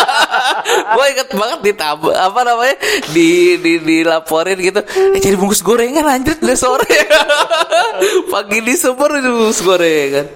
gue 0.94 1.04
inget 1.16 1.28
banget 1.32 1.60
ditab 1.72 2.04
apa 2.12 2.40
namanya 2.44 2.76
di, 3.12 3.56
di 3.56 3.80
dilaporin 3.80 4.60
gitu 4.60 4.80
eh 4.84 5.20
jadi 5.20 5.36
bungkus 5.40 5.64
gorengan 5.64 6.04
anjir 6.04 6.36
udah 6.40 6.56
sore 6.56 6.84
pagi 8.32 8.60
disebar 8.60 9.16
itu 9.16 9.28
bungkus 9.32 9.60
gorengan 9.64 10.28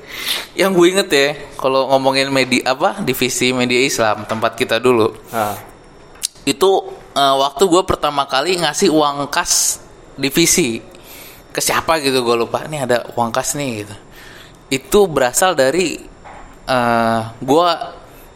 yang 0.56 0.72
gue 0.72 0.86
inget 0.88 1.08
ya 1.12 1.28
kalau 1.60 1.92
ngomongin 1.92 2.32
media 2.32 2.72
apa 2.72 3.00
divisi 3.04 3.52
media 3.52 3.80
Islam 3.84 4.24
tempat 4.24 4.56
kita 4.56 4.80
dulu 4.80 5.12
Nah, 5.32 5.75
itu 6.46 6.70
eh, 7.12 7.34
waktu 7.36 7.66
gue 7.66 7.82
pertama 7.82 8.24
kali 8.24 8.62
ngasih 8.62 8.88
uang 8.94 9.28
kas 9.28 9.82
divisi. 10.16 10.80
Ke 11.52 11.60
siapa 11.60 11.98
gitu 12.00 12.22
gue 12.24 12.36
lupa. 12.38 12.64
Nih 12.70 12.86
ada 12.86 13.10
uang 13.12 13.34
kas 13.34 13.58
nih 13.58 13.84
gitu. 13.84 13.96
Itu 14.70 14.98
berasal 15.10 15.58
dari 15.58 16.00
eh 16.66 17.20
gue 17.42 17.66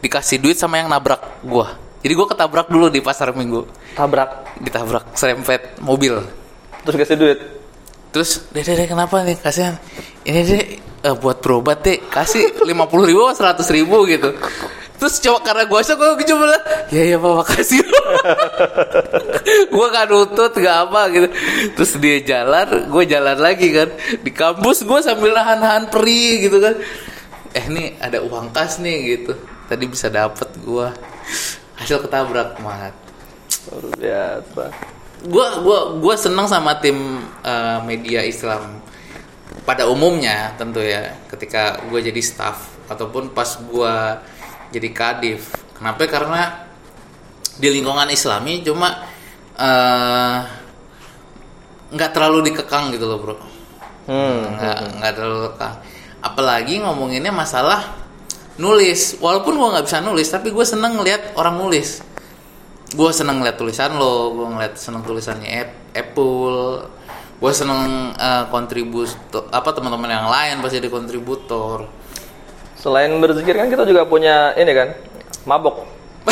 dikasih 0.03 0.37
duit 0.37 0.57
sama 0.57 0.79
yang 0.81 0.89
nabrak 0.89 1.43
gue 1.43 1.67
jadi 2.01 2.13
gue 2.17 2.27
ketabrak 2.33 2.67
dulu 2.73 2.89
di 2.89 2.99
pasar 2.99 3.29
minggu. 3.31 3.65
Tabrak. 3.93 4.57
ditabrak 4.61 5.17
serempet 5.17 5.81
mobil. 5.81 6.21
Terus 6.85 6.97
kasih 6.97 7.17
duit. 7.17 7.39
terus 8.11 8.43
deh 8.51 8.59
deh, 8.59 8.91
kenapa 8.91 9.23
nih 9.23 9.39
kasihan? 9.39 9.79
Ini 10.27 10.41
deh 10.43 10.63
eh, 11.07 11.15
buat 11.15 11.39
berobat 11.39 11.79
deh 11.79 11.97
kasih 12.11 12.59
lima 12.67 12.83
puluh 12.83 13.07
ribu 13.07 13.23
seratus 13.31 13.71
ribu 13.71 14.03
gitu 14.03 14.35
terus 15.01 15.17
coba 15.17 15.41
karena 15.41 15.63
gue 15.65 15.81
gue 15.81 16.25
coba 16.29 16.41
bilang, 16.45 16.63
ya 16.93 17.01
ya 17.09 17.17
pak 17.17 17.33
makasih 17.41 17.81
gue 19.73 19.87
gak 19.89 20.05
nutut 20.13 20.53
gak 20.53 20.77
apa 20.85 21.01
gitu. 21.09 21.27
Terus 21.73 21.91
dia 21.97 22.17
jalan 22.21 22.85
gue 22.85 23.03
jalan 23.09 23.37
lagi 23.41 23.67
kan. 23.73 23.89
Di 24.21 24.29
kampus 24.29 24.85
gue 24.85 24.99
sambil 25.01 25.33
nahan-nahan 25.33 25.89
perih 25.89 26.45
gitu 26.45 26.61
kan. 26.61 26.77
Eh 27.57 27.65
nih 27.65 27.97
ada 27.97 28.21
uang 28.21 28.53
kas 28.53 28.77
nih 28.77 29.17
gitu. 29.17 29.33
Tadi 29.65 29.83
bisa 29.89 30.13
dapet 30.13 30.53
gue 30.61 30.87
hasil 31.81 31.97
ketabrak 32.05 32.61
mat. 32.61 32.93
Luar 33.73 33.85
biasa. 33.97 34.65
gua 35.21 35.61
gua 35.61 35.79
gua 36.01 36.15
senang 36.17 36.49
sama 36.49 36.81
tim 36.81 37.21
eh, 37.45 37.79
media 37.85 38.25
Islam 38.25 38.81
pada 39.65 39.85
umumnya 39.85 40.49
tentu 40.57 40.81
ya 40.81 41.13
ketika 41.29 41.77
gue 41.93 42.01
jadi 42.01 42.21
staff 42.23 42.57
ataupun 42.89 43.29
pas 43.29 43.45
gue 43.61 43.95
jadi 44.71 44.89
kadif. 44.95 45.51
Kenapa? 45.77 46.07
Karena 46.07 46.41
di 47.59 47.67
lingkungan 47.69 48.07
islami 48.09 48.63
cuma 48.63 49.05
eh, 49.59 50.37
nggak 51.91 52.11
terlalu 52.15 52.51
dikekang 52.51 52.95
gitu 52.95 53.05
loh 53.05 53.19
bro. 53.19 53.35
Hmm. 54.09 54.57
nggak 54.57 54.77
nggak 54.97 55.13
terlalu 55.13 55.39
kekang. 55.53 55.75
Apalagi 56.23 56.73
ngomonginnya 56.81 57.29
masalah 57.29 57.93
nulis. 58.57 59.19
Walaupun 59.19 59.59
gue 59.59 59.67
nggak 59.77 59.85
bisa 59.85 59.99
nulis 60.01 60.27
tapi 60.31 60.49
gue 60.49 60.65
seneng 60.65 60.97
ngeliat 60.97 61.35
orang 61.37 61.59
nulis. 61.59 62.01
Gue 62.91 63.11
seneng 63.15 63.39
ngeliat 63.39 63.55
tulisan 63.55 63.95
lo 63.95 64.35
gue 64.35 64.47
ngeliat 64.51 64.75
seneng 64.75 65.03
tulisannya 65.03 65.47
Ap- 65.47 65.79
Apple 65.95 66.59
gue 67.41 67.51
seneng 67.57 68.13
eh, 68.13 68.45
kontributor 68.53 69.49
apa 69.49 69.69
teman-teman 69.73 70.11
yang 70.13 70.27
lain 70.29 70.61
pasti 70.61 70.77
ada 70.77 70.89
kontributor 70.93 71.89
Selain 72.81 73.09
berzikir 73.15 73.53
kan 73.53 73.67
kita 73.67 73.83
juga 73.85 74.03
punya 74.03 74.51
ini 74.53 74.71
kan 74.73 74.87
mabok. 75.45 75.85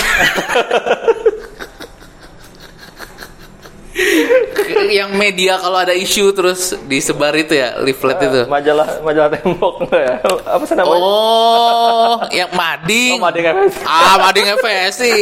yang 4.89 5.11
media 5.11 5.57
kalau 5.57 5.77
ada 5.77 5.91
isu 5.91 6.31
terus 6.31 6.71
disebar 6.87 7.33
itu 7.35 7.53
ya 7.53 7.77
leaflet 7.77 8.17
itu 8.17 8.41
Majalah 8.47 8.87
majalah 9.01 9.29
tembok 9.29 9.85
ya. 9.91 10.17
Apa 10.47 10.63
sih 10.63 10.73
namanya? 10.73 10.95
oh 10.95 12.15
yang 12.31 12.49
mading 12.49 13.13
Oh, 13.13 13.21
Mading 13.21 13.45
FSI. 13.45 13.83
ah 13.83 14.15
mading 14.19 14.47
FSI 14.55 15.15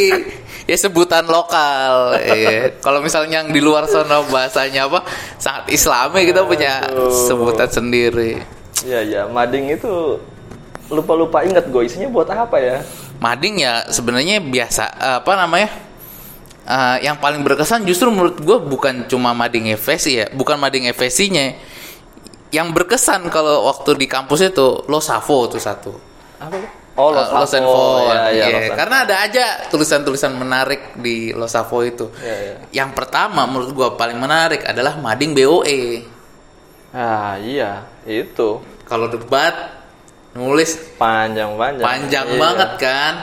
ya 0.63 0.75
sebutan 0.77 1.25
lokal 1.25 2.15
Iya. 2.17 2.77
kalau 2.79 2.99
misalnya 2.99 3.41
yang 3.41 3.49
di 3.49 3.57
luar 3.57 3.87
sana 3.87 4.21
bahasanya 4.23 4.85
apa 4.85 4.99
sangat 5.37 5.63
islami 5.69 6.23
kita 6.23 6.43
punya 6.43 6.85
Aduh. 6.85 7.09
sebutan 7.09 7.67
sendiri 7.67 8.37
Iya 8.77 8.99
iya, 9.01 9.21
mading 9.25 9.73
itu 9.73 10.21
lupa-lupa 10.87 11.43
inget 11.43 11.67
gue 11.67 11.83
isinya 11.83 12.07
buat 12.07 12.27
apa 12.29 12.57
ya? 12.59 12.77
mading 13.17 13.59
ya 13.59 13.87
sebenarnya 13.89 14.39
biasa 14.39 14.83
apa 15.19 15.33
namanya 15.35 15.87
Eh, 16.67 17.07
yang 17.07 17.15
paling 17.15 17.47
berkesan 17.47 17.87
justru 17.87 18.11
menurut 18.11 18.43
gue 18.43 18.57
bukan 18.59 19.07
cuma 19.07 19.31
mading 19.31 19.71
FSI 19.79 20.11
ya 20.11 20.25
bukan 20.35 20.59
mading 20.59 20.91
FSI-nya 20.91 21.55
yang 22.51 22.75
berkesan 22.75 23.31
kalau 23.31 23.71
waktu 23.71 23.95
di 23.95 24.03
kampus 24.03 24.51
itu 24.51 24.83
lo 24.91 24.99
savo 24.99 25.47
tuh 25.47 25.63
satu 25.63 25.95
Apa? 26.43 26.59
Oh, 26.99 27.13
Los 27.13 27.29
Los 27.31 27.53
and 27.55 27.63
Savo. 27.63 28.09
Ya, 28.11 28.33
ya, 28.35 28.45
Los 28.51 28.67
and- 28.67 28.77
karena 28.83 28.97
ada 29.07 29.15
aja 29.23 29.45
tulisan-tulisan 29.71 30.33
menarik 30.33 30.97
di 30.97 31.29
Los 31.31 31.53
Savo 31.53 31.85
itu. 31.85 32.09
Iya, 32.19 32.35
iya. 32.35 32.55
Yang 32.83 32.89
pertama 32.97 33.45
menurut 33.45 33.69
gua 33.71 33.89
paling 33.93 34.17
menarik 34.17 34.65
adalah 34.65 34.97
mading 34.97 35.37
BOE. 35.37 36.03
Ah 36.91 37.37
iya, 37.37 37.85
itu 38.03 38.59
Kalau 38.83 39.07
debat 39.13 39.76
nulis 40.37 40.71
panjang-panjang. 40.95 41.81
panjang 41.81 42.27
Iya. 42.27 42.37
banget 42.37 42.71
kan. 42.77 43.13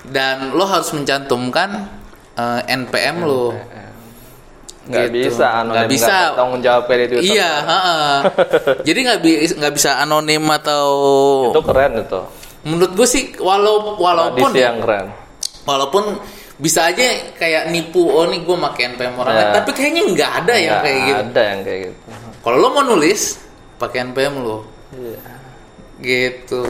Dan 0.00 0.36
lo 0.52 0.64
harus 0.64 0.90
mencantumkan 0.90 1.70
eh, 2.34 2.60
NPM 2.68 3.22
lo. 3.22 3.54
Nggak 4.84 5.04
Gitu. 5.06 5.16
bisa, 5.28 5.46
anonim, 5.54 5.74
Nggak 5.76 5.90
bisa. 5.90 6.16
tanggung 6.32 6.60
jawab 6.60 6.82
di 6.86 7.06
Twitter. 7.06 7.20
Iya, 7.20 7.50
heeh. 7.62 8.14
Jadi 8.88 8.98
nggak 9.02 9.18
bi- 9.20 9.40
nggak 9.54 9.74
bisa 9.74 9.90
anonim 9.98 10.44
atau 10.48 10.86
Itu 11.50 11.60
keren 11.62 11.92
itu. 11.98 12.20
menurut 12.60 12.92
gue 12.92 13.06
sih 13.06 13.36
walau 13.38 13.94
walaupun 13.96 14.48
Tradisi 14.48 14.60
yang 14.60 14.80
keren. 14.80 15.06
walaupun 15.62 16.04
bisa 16.56 16.84
aja 16.84 17.06
kayak 17.34 17.68
nipu 17.68 18.02
oh 18.02 18.26
nih 18.26 18.40
gue 18.40 18.56
pakai 18.60 18.82
NPM 18.88 19.14
orang 19.14 19.30
Ya. 19.30 19.40
lain 19.40 19.50
tapi 19.54 19.70
kayaknya 19.72 20.02
nggak 20.08 20.30
ada 20.36 20.54
yang 20.54 20.72
Nggak 20.72 20.82
kayak 20.82 21.00
gitu 21.00 21.20
Ada 21.22 21.42
yang 21.44 21.60
kayak 21.62 21.80
gitu. 21.80 21.98
kalau 22.40 22.56
lo 22.56 22.68
mau 22.70 22.84
nulis 22.84 23.20
pakai 23.76 23.98
NPM 24.04 24.34
lo 24.38 24.66
Iya. 24.90 25.20
Gitu 25.98 26.66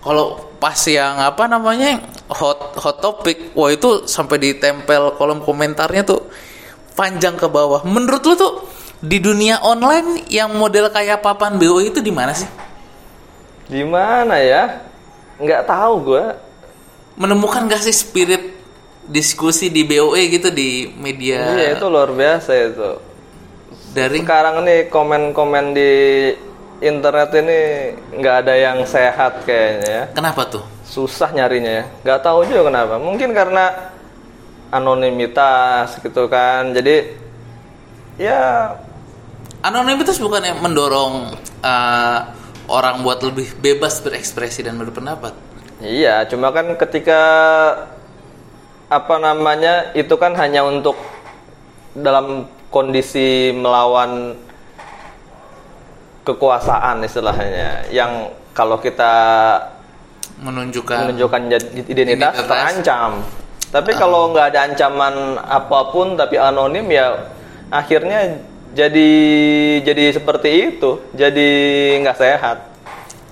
kalau 0.00 0.48
pas 0.58 0.78
yang 0.88 1.20
apa 1.20 1.44
namanya 1.46 2.00
hot 2.32 2.74
hot 2.80 2.98
topic 2.98 3.52
wah 3.54 3.68
itu 3.70 4.08
sampai 4.08 4.40
ditempel 4.40 5.14
kolom 5.14 5.44
komentarnya 5.44 6.02
tuh 6.02 6.26
panjang 6.96 7.36
ke 7.36 7.46
bawah 7.46 7.84
menurut 7.86 8.22
lo 8.24 8.34
tuh 8.34 8.52
di 8.98 9.22
dunia 9.22 9.62
online 9.62 10.26
yang 10.26 10.50
model 10.58 10.90
kayak 10.90 11.22
papan 11.22 11.54
BO 11.54 11.78
itu 11.78 12.02
di 12.02 12.10
mana 12.10 12.34
sih 12.34 12.48
Di 13.68 13.84
mana 13.84 14.40
ya? 14.40 14.80
Nggak 15.38 15.68
tahu 15.68 15.94
gue. 16.02 16.24
menemukan 17.14 17.68
gak 17.68 17.84
sih 17.84 17.92
spirit 17.92 18.58
diskusi 19.04 19.68
di 19.68 19.84
BOE 19.84 20.18
gitu 20.32 20.48
di 20.48 20.88
media 20.96 21.52
Iya 21.52 21.76
itu 21.76 21.84
luar 21.86 22.10
biasa 22.10 22.50
itu. 22.54 22.90
daring 23.92 24.24
Sekarang 24.24 24.64
nih 24.64 24.88
komen-komen 24.88 25.64
di 25.76 25.92
internet 26.78 27.30
ini 27.34 27.60
nggak 28.18 28.36
ada 28.46 28.54
yang 28.54 28.78
sehat 28.86 29.42
kayaknya 29.42 29.90
ya. 29.90 30.04
kenapa 30.14 30.46
tuh 30.46 30.64
Susah 30.88 31.28
nyarinya 31.36 31.68
ya. 31.68 31.84
Nggak 32.00 32.20
tahu 32.24 32.48
juga 32.48 32.72
kenapa. 32.72 32.96
Mungkin 32.96 33.36
karena 33.36 33.92
anonimitas 34.72 36.00
gitu 36.00 36.24
kan. 36.32 36.72
Jadi 36.72 37.12
ya 38.16 38.72
anonimitas 39.60 40.16
bukan 40.16 40.40
yang 40.48 40.58
mendorong 40.64 41.36
uh, 41.60 42.18
orang 42.72 43.04
buat 43.04 43.20
lebih 43.20 43.52
bebas 43.60 44.00
berekspresi 44.00 44.64
dan 44.64 44.80
berpendapat 44.80 45.36
Iya, 45.78 46.26
cuma 46.26 46.50
kan 46.50 46.74
ketika 46.74 47.22
apa 48.90 49.14
namanya 49.22 49.94
itu 49.94 50.10
kan 50.18 50.34
hanya 50.34 50.66
untuk 50.66 50.98
dalam 51.94 52.50
kondisi 52.74 53.54
melawan 53.54 54.34
kekuasaan 56.28 57.00
istilahnya 57.00 57.88
yang 57.88 58.28
kalau 58.52 58.76
kita 58.76 59.08
menunjukkan 60.38 61.08
menunjukkan 61.08 61.40
identitas 61.48 61.88
Identitas. 61.88 62.44
terancam. 62.44 63.10
Tapi 63.68 63.90
kalau 63.96 64.32
nggak 64.32 64.46
ada 64.52 64.60
ancaman 64.68 65.14
apa 65.40 65.88
pun 65.88 66.16
tapi 66.16 66.36
anonim 66.36 66.84
ya 66.88 67.32
akhirnya 67.68 68.40
jadi 68.72 69.10
jadi 69.82 70.04
seperti 70.12 70.50
itu, 70.76 71.00
jadi 71.16 71.48
nggak 72.04 72.18
sehat. 72.18 72.58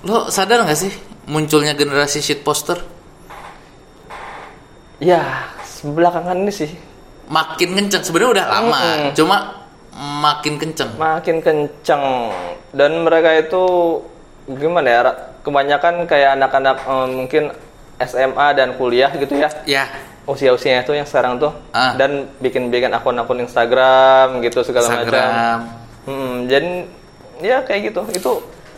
lo 0.05 0.29
sadar 0.29 0.61
nggak 0.61 0.77
sih 0.77 0.93
munculnya 1.25 1.73
generasi 1.73 2.21
shit 2.21 2.41
poster 2.41 2.77
Ya, 4.97 5.45
belakangan 5.83 6.37
ini 6.37 6.49
sih 6.49 6.71
makin 7.27 7.75
kenceng 7.75 8.01
sebenarnya 8.01 8.31
udah 8.39 8.45
lama 8.47 8.79
Mm-mm. 8.79 9.11
cuma 9.13 9.37
makin 10.23 10.55
kenceng 10.55 10.89
makin 10.95 11.43
kenceng 11.43 12.31
dan 12.77 13.01
mereka 13.01 13.33
itu 13.33 13.63
gimana 14.45 14.87
ya 14.87 15.01
kebanyakan 15.41 16.05
kayak 16.05 16.37
anak-anak 16.37 16.77
eh, 16.85 17.07
mungkin 17.09 17.43
SMA 17.97 18.47
dan 18.53 18.77
kuliah 18.77 19.09
gitu 19.17 19.33
ya. 19.33 19.49
Ya. 19.65 19.89
Usia-usianya 20.29 20.85
itu 20.85 20.93
yang 20.93 21.07
sekarang 21.09 21.41
tuh. 21.41 21.55
Ah. 21.73 21.97
dan 21.97 22.29
bikin-bikin 22.37 22.93
akun-akun 22.93 23.41
Instagram 23.41 24.43
gitu 24.45 24.61
segala 24.61 24.85
macam. 24.85 25.01
Instagram. 25.01 25.57
Hmm, 26.05 26.33
jadi 26.45 26.69
ya 27.41 27.57
kayak 27.65 27.81
gitu. 27.91 28.01
Itu 28.13 28.33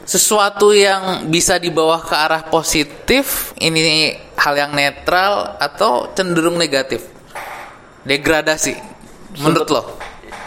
sesuatu 0.09 0.73
yang 0.73 1.29
bisa 1.29 1.61
dibawa 1.61 2.01
ke 2.01 2.15
arah 2.17 2.41
positif 2.49 3.53
ini 3.61 4.17
hal 4.39 4.57
yang 4.57 4.71
netral 4.73 5.59
atau 5.61 6.09
cenderung 6.15 6.57
negatif? 6.57 7.05
Degradasi 8.07 8.73
menurut 9.43 9.69
lo? 9.69 9.83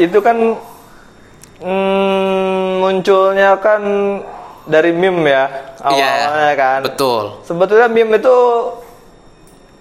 itu 0.01 0.19
kan 0.25 0.57
mm, 1.62 2.68
munculnya 2.79 3.57
kan 3.57 3.83
dari 4.62 4.90
meme 4.90 5.27
ya 5.27 5.44
awalnya 5.81 6.53
kan. 6.55 6.81
betul. 6.83 7.42
Sebetulnya 7.42 7.87
meme 7.87 8.18
itu 8.18 8.37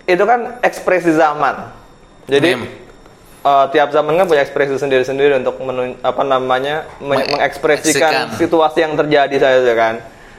itu 0.04 0.24
kan 0.24 0.58
ekspresi 0.60 1.14
zaman. 1.14 1.70
Jadi 2.26 2.50
Meme. 2.52 2.68
eh, 3.42 3.66
tiap 3.70 3.90
zaman 3.90 4.16
kan 4.16 4.26
punya 4.26 4.42
ekspresi 4.42 4.76
sendiri-sendiri 4.76 5.38
untuk 5.38 5.58
menun, 5.60 5.98
apa 6.00 6.22
namanya 6.22 6.86
men- 6.98 7.22
Meng- 7.22 7.38
mengekspresikan 7.38 8.10
ekspresikan. 8.28 8.40
situasi 8.40 8.80
yang 8.80 8.94
terjadi 8.96 9.36
saja 9.38 9.74
kan. 9.74 9.96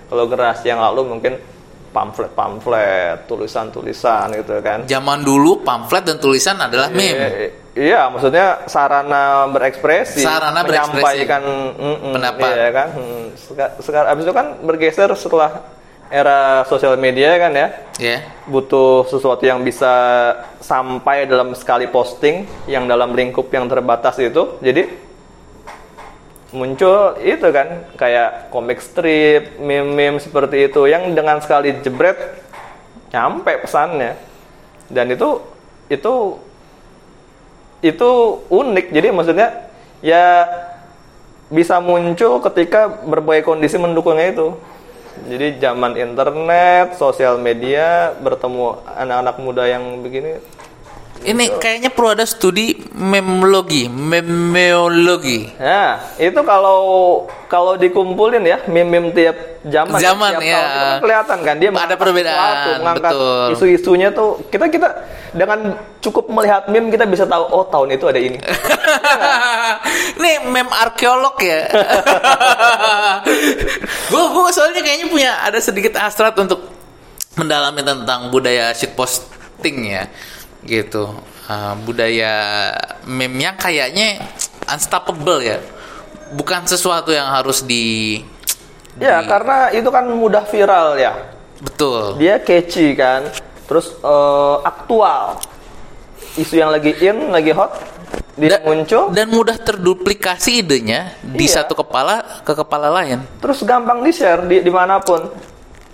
Kalau 0.06 0.24
generasi 0.26 0.66
yang 0.66 0.80
lalu 0.80 1.00
mungkin 1.08 1.34
pamflet-pamflet 1.92 3.24
tulisan-tulisan 3.26 4.32
gitu 4.34 4.58
kan. 4.60 4.84
Zaman 4.84 5.22
dulu 5.22 5.60
pamflet 5.60 6.04
dan 6.04 6.18
tulisan 6.18 6.56
adalah 6.56 6.88
meme. 6.88 7.16
I- 7.16 7.52
Iya, 7.72 8.12
maksudnya 8.12 8.68
sarana 8.68 9.48
berekspresi, 9.48 10.20
Sarana 10.20 10.60
berekspresi. 10.60 10.92
menyampaikan 10.92 11.42
Pendapat. 12.12 12.50
iya 12.52 12.68
kan. 12.68 12.88
Seka- 13.34 13.74
Sekarang 13.80 14.08
abis 14.12 14.24
itu 14.24 14.34
kan 14.34 14.46
bergeser 14.60 15.08
setelah 15.16 15.64
era 16.12 16.68
sosial 16.68 17.00
media 17.00 17.32
kan 17.40 17.48
ya, 17.50 17.68
ya 17.96 18.20
butuh 18.44 19.08
sesuatu 19.08 19.40
yang 19.40 19.64
bisa 19.64 19.88
sampai 20.60 21.24
dalam 21.24 21.56
sekali 21.56 21.88
posting 21.88 22.44
yang 22.68 22.84
dalam 22.84 23.16
lingkup 23.16 23.48
yang 23.48 23.64
terbatas 23.64 24.20
itu. 24.20 24.60
Jadi 24.60 24.92
muncul 26.52 27.16
itu 27.18 27.48
kan 27.48 27.88
kayak 27.96 28.52
komik 28.52 28.84
strip, 28.84 29.56
meme-meme 29.56 30.20
seperti 30.20 30.68
itu 30.68 30.84
yang 30.84 31.16
dengan 31.16 31.40
sekali 31.40 31.80
jebret 31.80 32.20
nyampe 33.08 33.64
pesannya. 33.64 34.12
Dan 34.92 35.08
itu 35.08 35.40
itu 35.88 36.36
itu 37.82 38.10
unik. 38.48 38.94
Jadi 38.94 39.08
maksudnya 39.10 39.48
ya 40.00 40.46
bisa 41.52 41.82
muncul 41.82 42.40
ketika 42.40 42.88
berbagai 43.04 43.44
kondisi 43.44 43.76
mendukungnya 43.76 44.32
itu. 44.32 44.48
Jadi 45.28 45.60
zaman 45.60 46.00
internet, 46.00 46.96
sosial 46.96 47.36
media, 47.36 48.16
bertemu 48.24 48.80
anak-anak 48.96 49.36
muda 49.44 49.68
yang 49.68 50.00
begini, 50.00 50.40
Ini 51.22 51.44
kayaknya 51.62 51.90
perlu 51.94 52.18
ada 52.18 52.26
studi 52.26 52.74
memologi, 52.92 53.86
memeologi. 53.86 55.54
Nah, 55.54 56.02
itu 56.18 56.40
kalau 56.42 56.80
kalau 57.46 57.76
dikumpulin 57.76 58.42
ya 58.42 58.64
meme-meme 58.64 59.12
tiap 59.12 59.36
zaman, 59.68 60.00
Zaman, 60.00 60.30
tiap 60.34 60.40
ya. 60.40 60.56
tahun, 60.56 60.64
itu 60.64 60.80
kan 60.80 61.00
kelihatan 61.04 61.38
kan 61.44 61.54
dia 61.60 61.70
Ada 61.70 61.96
perbedaan, 62.00 62.32
sesuatu, 62.32 62.70
mengangkat 62.80 63.12
betul. 63.12 63.46
isu-isunya 63.52 64.08
tuh 64.10 64.30
kita 64.48 64.64
kita 64.72 64.88
dengan 65.36 65.58
cukup 66.00 66.24
melihat 66.32 66.64
meme 66.72 66.88
kita 66.88 67.04
bisa 67.04 67.28
tahu 67.28 67.44
oh 67.52 67.64
tahun 67.68 67.92
itu 67.94 68.04
ada 68.08 68.20
ini. 68.20 68.38
Nih 70.22 70.36
mem 70.48 70.68
arkeolog 70.72 71.36
ya. 71.44 71.68
gue 74.10 74.24
gue 74.32 74.50
soalnya 74.50 74.80
kayaknya 74.80 75.06
punya 75.12 75.30
ada 75.44 75.60
sedikit 75.60 75.92
hasrat 76.00 76.32
untuk 76.40 76.72
mendalami 77.36 77.84
tentang 77.84 78.28
budaya 78.28 78.72
shitposting 78.76 79.88
ya, 79.88 80.04
gitu. 80.62 81.10
Uh, 81.42 81.74
budaya 81.82 82.32
meme 83.02 83.42
yang 83.42 83.58
kayaknya 83.58 84.22
unstoppable 84.64 85.42
ya, 85.42 85.58
bukan 86.32 86.62
sesuatu 86.64 87.10
yang 87.10 87.26
harus 87.26 87.62
di. 87.62 88.22
ya, 88.96 89.20
di- 89.20 89.28
karena 89.28 89.68
itu 89.70 89.88
kan 89.90 90.06
mudah 90.06 90.46
viral 90.46 90.94
ya. 90.96 91.12
betul. 91.58 92.14
Dia 92.16 92.38
catchy 92.38 92.94
kan. 92.94 93.26
Terus 93.66 93.94
eh, 93.96 94.56
aktual. 94.62 95.38
Isu 96.34 96.56
yang 96.56 96.72
lagi 96.72 96.96
in, 96.98 97.28
lagi 97.28 97.52
hot, 97.52 97.76
dia 98.34 98.56
Da- 98.56 98.64
muncul, 98.64 99.12
dan 99.12 99.28
mudah 99.28 99.56
terduplikasi 99.56 100.60
idenya 100.60 101.12
di 101.20 101.44
Iya. 101.44 101.60
satu 101.60 101.76
kepala 101.76 102.40
ke 102.40 102.52
kepala 102.54 102.88
lain. 102.88 103.20
terus 103.36 103.60
gampang 103.62 104.00
di-share 104.00 104.44
di 104.44 104.60
di 104.60 104.72
mana 104.72 104.96
pun. 104.98 105.28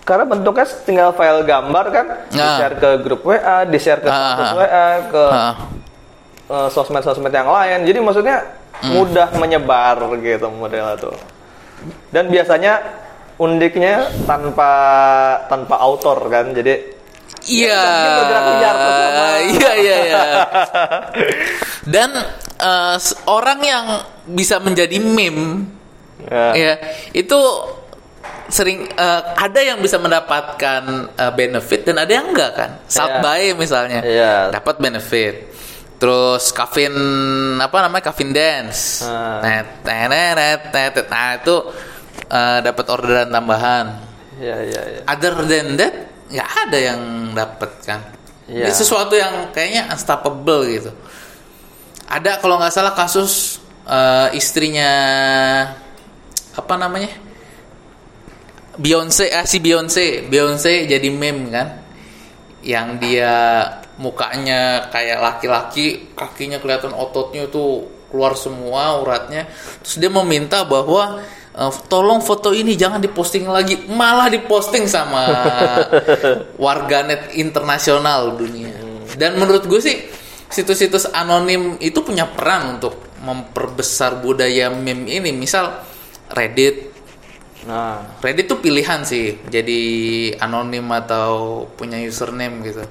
Karena 0.09 0.25
bentuknya 0.25 0.65
tinggal 0.83 1.13
file 1.13 1.45
gambar 1.45 1.85
kan, 1.93 2.07
Nah. 2.09 2.57
di-share 2.57 2.75
ke 2.75 2.91
grup 2.99 3.21
WA, 3.23 3.69
di-share 3.69 4.01
ke 4.01 4.09
Ah, 4.09 4.17
status 4.33 4.49
ah. 4.49 4.57
WA, 4.57 4.87
ke 5.05 5.25
Ah. 5.29 5.55
eh, 6.49 6.69
sosmed-sosmed 6.73 7.29
yang 7.31 7.45
lain. 7.47 7.85
Jadi 7.85 7.99
maksudnya 8.01 8.37
Hmm. 8.81 8.97
mudah 8.97 9.29
menyebar 9.37 10.01
gitu 10.17 10.49
modelnya 10.49 10.97
tuh. 10.97 11.13
Dan 12.09 12.27
biasanya 12.27 12.81
undiknya 13.37 14.09
tanpa 14.25 14.73
tanpa 15.47 15.77
autor 15.77 16.25
kan. 16.27 16.51
Jadi 16.51 16.97
Iya. 17.45 17.85
bersama. 18.19 18.51
Iya 19.55 19.73
iya 19.77 19.97
iya. 20.03 20.23
Dan 21.95 22.11
s- 22.97 23.17
orang 23.25 23.61
yang 23.61 23.85
bisa 24.27 24.59
menjadi 24.59 24.99
meme 24.99 25.65
ya, 26.21 26.53
ya 26.53 26.73
itu 27.13 27.39
sering 28.49 28.89
eh, 28.89 29.23
ada 29.35 29.61
yang 29.61 29.79
bisa 29.79 29.97
mendapatkan 29.97 30.83
eh, 31.13 31.33
benefit 31.33 31.85
dan 31.85 32.01
ada 32.01 32.13
yang 32.13 32.33
enggak 32.33 32.53
kan. 32.55 32.71
South 32.85 33.17
Iya. 33.17 33.23
Bay 33.23 33.45
misalnya 33.53 34.01
Iya. 34.01 34.35
dapat 34.51 34.77
benefit. 34.79 35.35
Terus 35.99 36.55
kafin 36.55 36.95
apa 37.59 37.83
namanya 37.83 38.09
kafin 38.09 38.31
dance. 38.31 39.03
Ah. 39.03 39.43
Net, 39.43 39.83
net, 39.83 40.09
net, 40.35 40.61
net. 40.71 40.95
Nah 41.07 41.37
itu 41.37 41.57
eh, 42.29 42.59
dapat 42.61 42.87
orderan 42.89 43.29
tambahan. 43.29 43.87
ya, 44.39 44.55
ya, 44.63 44.81
ya. 44.87 45.01
Other 45.05 45.35
than 45.45 45.75
that 45.77 45.95
nggak 46.31 46.51
ada 46.65 46.79
yang 46.79 47.01
dapat 47.33 47.71
kan. 47.83 48.01
Iya. 48.47 48.65
Ini 48.65 48.73
sesuatu 48.73 49.13
yang 49.13 49.51
kayaknya 49.51 49.91
unstoppable 49.91 50.63
gitu. 50.65 50.89
Ada 52.09 52.41
kalau 52.41 52.57
nggak 52.57 52.73
salah 52.73 52.95
kasus 52.95 53.59
eh, 53.85 54.29
istrinya 54.33 54.93
apa 56.55 56.75
namanya 56.75 57.11
Beyonce, 58.79 59.35
ah 59.35 59.43
si 59.43 59.59
Beyonce, 59.59 60.31
Beyonce 60.31 60.87
jadi 60.87 61.09
meme 61.11 61.51
kan, 61.51 61.69
yang 62.63 63.03
dia 63.03 63.67
mukanya 63.99 64.87
kayak 64.95 65.19
laki-laki, 65.19 66.15
kakinya 66.15 66.63
kelihatan 66.63 66.95
ototnya 66.95 67.51
tuh 67.51 67.91
keluar 68.09 68.39
semua 68.39 69.03
uratnya, 69.03 69.51
terus 69.83 69.99
dia 69.99 70.07
meminta 70.09 70.63
bahwa 70.63 71.19
eh, 71.59 71.73
tolong 71.91 72.23
foto 72.23 72.55
ini 72.55 72.79
jangan 72.79 73.03
diposting 73.03 73.51
lagi, 73.51 73.91
malah 73.91 74.31
diposting 74.31 74.87
sama 74.87 75.27
warganet 76.63 77.35
internasional 77.35 78.39
dunia. 78.39 78.79
Dan 79.19 79.43
menurut 79.43 79.67
gue 79.67 79.83
sih 79.83 79.97
situs-situs 80.49 81.11
anonim 81.11 81.77
itu 81.83 81.99
punya 82.07 82.31
peran 82.31 82.79
untuk 82.79 83.11
memperbesar 83.27 84.23
budaya 84.23 84.71
meme 84.71 85.11
ini, 85.11 85.35
misal 85.35 85.83
Reddit, 86.31 86.88
Nah, 87.67 88.21
Reddit 88.23 88.47
tuh 88.47 88.63
pilihan 88.63 89.03
sih 89.03 89.43
jadi 89.51 89.81
anonim 90.39 90.87
atau 90.95 91.65
punya 91.75 91.99
username 91.99 92.63
gitu. 92.63 92.85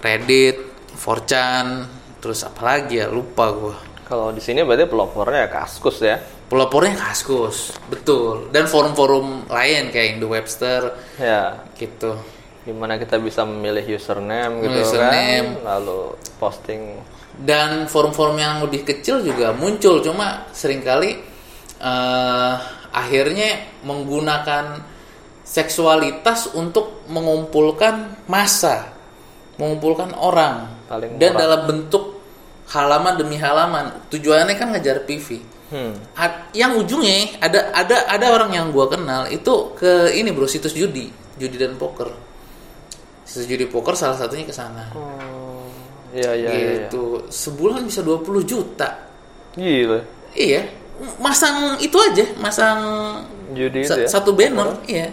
Reddit 0.00 0.56
4chan 0.96 1.86
terus 2.18 2.40
apa 2.42 2.62
lagi 2.64 3.02
ya? 3.02 3.10
Lupa 3.12 3.52
gua. 3.52 3.76
Kalau 4.02 4.28
di 4.30 4.40
sini 4.40 4.60
berarti 4.62 4.86
pelopornya 4.86 5.48
kaskus 5.48 5.98
ya. 6.00 6.16
pelopornya 6.52 6.92
kaskus 7.00 7.72
betul. 7.88 8.52
Dan 8.52 8.68
forum-forum 8.68 9.48
lain 9.48 9.88
kayak 9.88 10.20
Indo 10.20 10.28
Webster 10.28 10.92
Ya, 11.16 11.64
gitu. 11.80 12.12
Gimana 12.62 13.00
kita 13.00 13.16
bisa 13.16 13.42
memilih 13.42 13.96
username 13.96 14.60
gitu 14.62 14.78
Username. 14.84 15.64
kan 15.64 15.80
lalu 15.80 16.12
posting. 16.36 17.00
Dan 17.32 17.88
forum-forum 17.88 18.36
yang 18.36 18.60
lebih 18.60 18.84
kecil 18.84 19.24
juga 19.24 19.56
muncul 19.56 20.04
cuma 20.04 20.44
sering 20.52 20.84
kali 20.84 21.16
eh, 21.80 22.54
akhirnya 22.92 23.80
menggunakan 23.82 24.84
seksualitas 25.42 26.54
untuk 26.54 27.08
mengumpulkan 27.10 28.24
massa 28.30 28.94
mengumpulkan 29.60 30.16
orang. 30.16 30.70
Paling 30.88 31.16
dan 31.20 31.36
dalam 31.36 31.68
bentuk 31.68 32.20
halaman 32.72 33.16
demi 33.20 33.36
halaman 33.36 34.08
tujuannya 34.08 34.54
kan 34.56 34.72
ngejar 34.72 35.04
PV 35.04 35.28
hmm. 35.72 35.94
Yang 36.56 36.72
ujungnya 36.84 37.36
ada 37.40 37.72
ada 37.72 37.96
ada 38.08 38.26
orang 38.32 38.52
yang 38.56 38.66
gua 38.72 38.88
kenal 38.88 39.28
itu 39.28 39.76
ke 39.76 40.12
ini 40.16 40.32
bro 40.32 40.48
situs 40.48 40.76
judi 40.76 41.08
judi 41.36 41.56
dan 41.56 41.76
poker. 41.80 42.12
Situs 43.24 43.48
judi 43.48 43.68
poker 43.68 43.96
salah 43.96 44.16
satunya 44.16 44.44
ke 44.44 44.54
sana. 44.54 44.92
Oh. 44.92 45.64
Iya 46.12 46.36
iya 46.36 46.50
iya 46.52 46.72
gitu. 46.76 47.24
Sebulan 47.32 47.88
bisa 47.88 48.04
20 48.04 48.44
juta. 48.44 49.08
Gila. 49.56 50.00
Iya 50.36 50.81
masang 51.18 51.78
itu 51.80 51.96
aja 51.98 52.26
masang 52.38 52.80
judi 53.52 53.82
sa- 53.84 54.00
ya? 54.00 54.08
satu 54.08 54.36
banner 54.36 54.80
iya. 54.86 55.10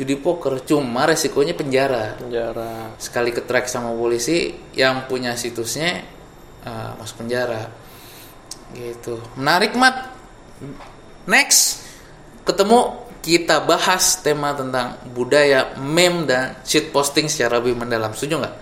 Judi 0.00 0.16
poker 0.16 0.64
cuma 0.64 1.04
resikonya 1.04 1.52
penjara. 1.52 2.16
Penjara. 2.16 2.96
Sekali 2.96 3.36
ke 3.36 3.44
track 3.44 3.68
sama 3.68 3.92
polisi 3.92 4.48
yang 4.72 5.04
punya 5.04 5.36
situsnya 5.36 6.00
uh, 6.64 6.96
masuk 6.96 7.20
penjara. 7.20 7.68
Gitu. 8.72 9.20
Menarik 9.36 9.76
mat. 9.76 10.08
Next 11.28 11.84
ketemu 12.48 12.96
kita 13.20 13.60
bahas 13.68 14.24
tema 14.24 14.56
tentang 14.56 14.96
budaya 15.12 15.76
meme 15.76 16.24
dan 16.24 16.56
shit 16.64 16.88
posting 16.88 17.28
secara 17.28 17.60
lebih 17.60 17.76
mendalam. 17.76 18.16
Setuju 18.16 18.40
nggak? 18.40 18.56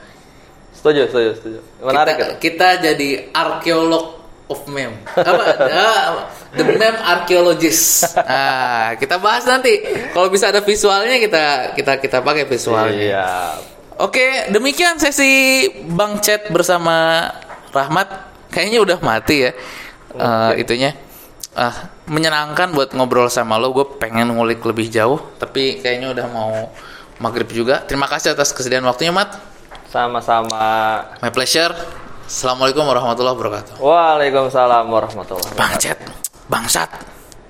Setuju 0.75 1.01
setuju 1.07 1.31
setuju. 1.39 1.59
Menarik 1.87 2.15
kita, 2.19 2.27
kita 2.43 2.69
jadi 2.83 3.09
arkeolog 3.31 4.18
of 4.49 4.65
meme 4.67 4.97
apa 5.15 5.45
Ah, 5.69 6.09
the 6.53 6.65
meme 6.65 6.99
archaeologist 7.05 8.17
ah 8.19 8.97
kita 8.97 9.21
bahas 9.21 9.45
nanti 9.45 9.81
kalau 10.11 10.29
bisa 10.29 10.49
ada 10.49 10.65
visualnya 10.65 11.21
kita 11.21 11.45
kita 11.77 11.93
kita 12.01 12.19
pakai 12.21 12.45
visualnya 12.49 12.93
iya 12.97 13.29
Oke, 13.99 14.47
demikian 14.55 14.95
sesi 14.95 15.67
Bang 15.91 16.23
Chat 16.23 16.55
bersama 16.55 17.27
Rahmat. 17.75 18.07
Kayaknya 18.47 18.79
udah 18.79 18.99
mati 19.03 19.43
ya. 19.43 19.51
eh, 20.15 20.53
itunya. 20.63 20.95
Ah, 21.59 21.91
menyenangkan 22.07 22.71
buat 22.79 22.95
ngobrol 22.95 23.27
sama 23.27 23.59
lo. 23.59 23.75
Gue 23.75 23.99
pengen 23.99 24.31
ngulik 24.31 24.63
lebih 24.63 24.87
jauh, 24.87 25.19
tapi 25.43 25.83
kayaknya 25.83 26.15
udah 26.15 26.27
mau 26.31 26.71
maghrib 27.19 27.51
juga. 27.51 27.83
Terima 27.91 28.07
kasih 28.07 28.39
atas 28.39 28.55
kesediaan 28.55 28.87
waktunya, 28.87 29.11
Mat. 29.11 29.35
sama-sama 29.91 31.03
My 31.19 31.35
pleasure. 31.35 31.75
Assalamualaikum 32.29 32.85
warahmatullahi 32.85 33.35
wabarakatuh. 33.41 33.73
Waalaikumsalam 33.81 34.85
warahmatullahi 34.93 35.49
wabarakatuh 35.49 35.57
Bang 35.57 35.75
Chat, 35.81 35.97
bangsat. 36.53 36.93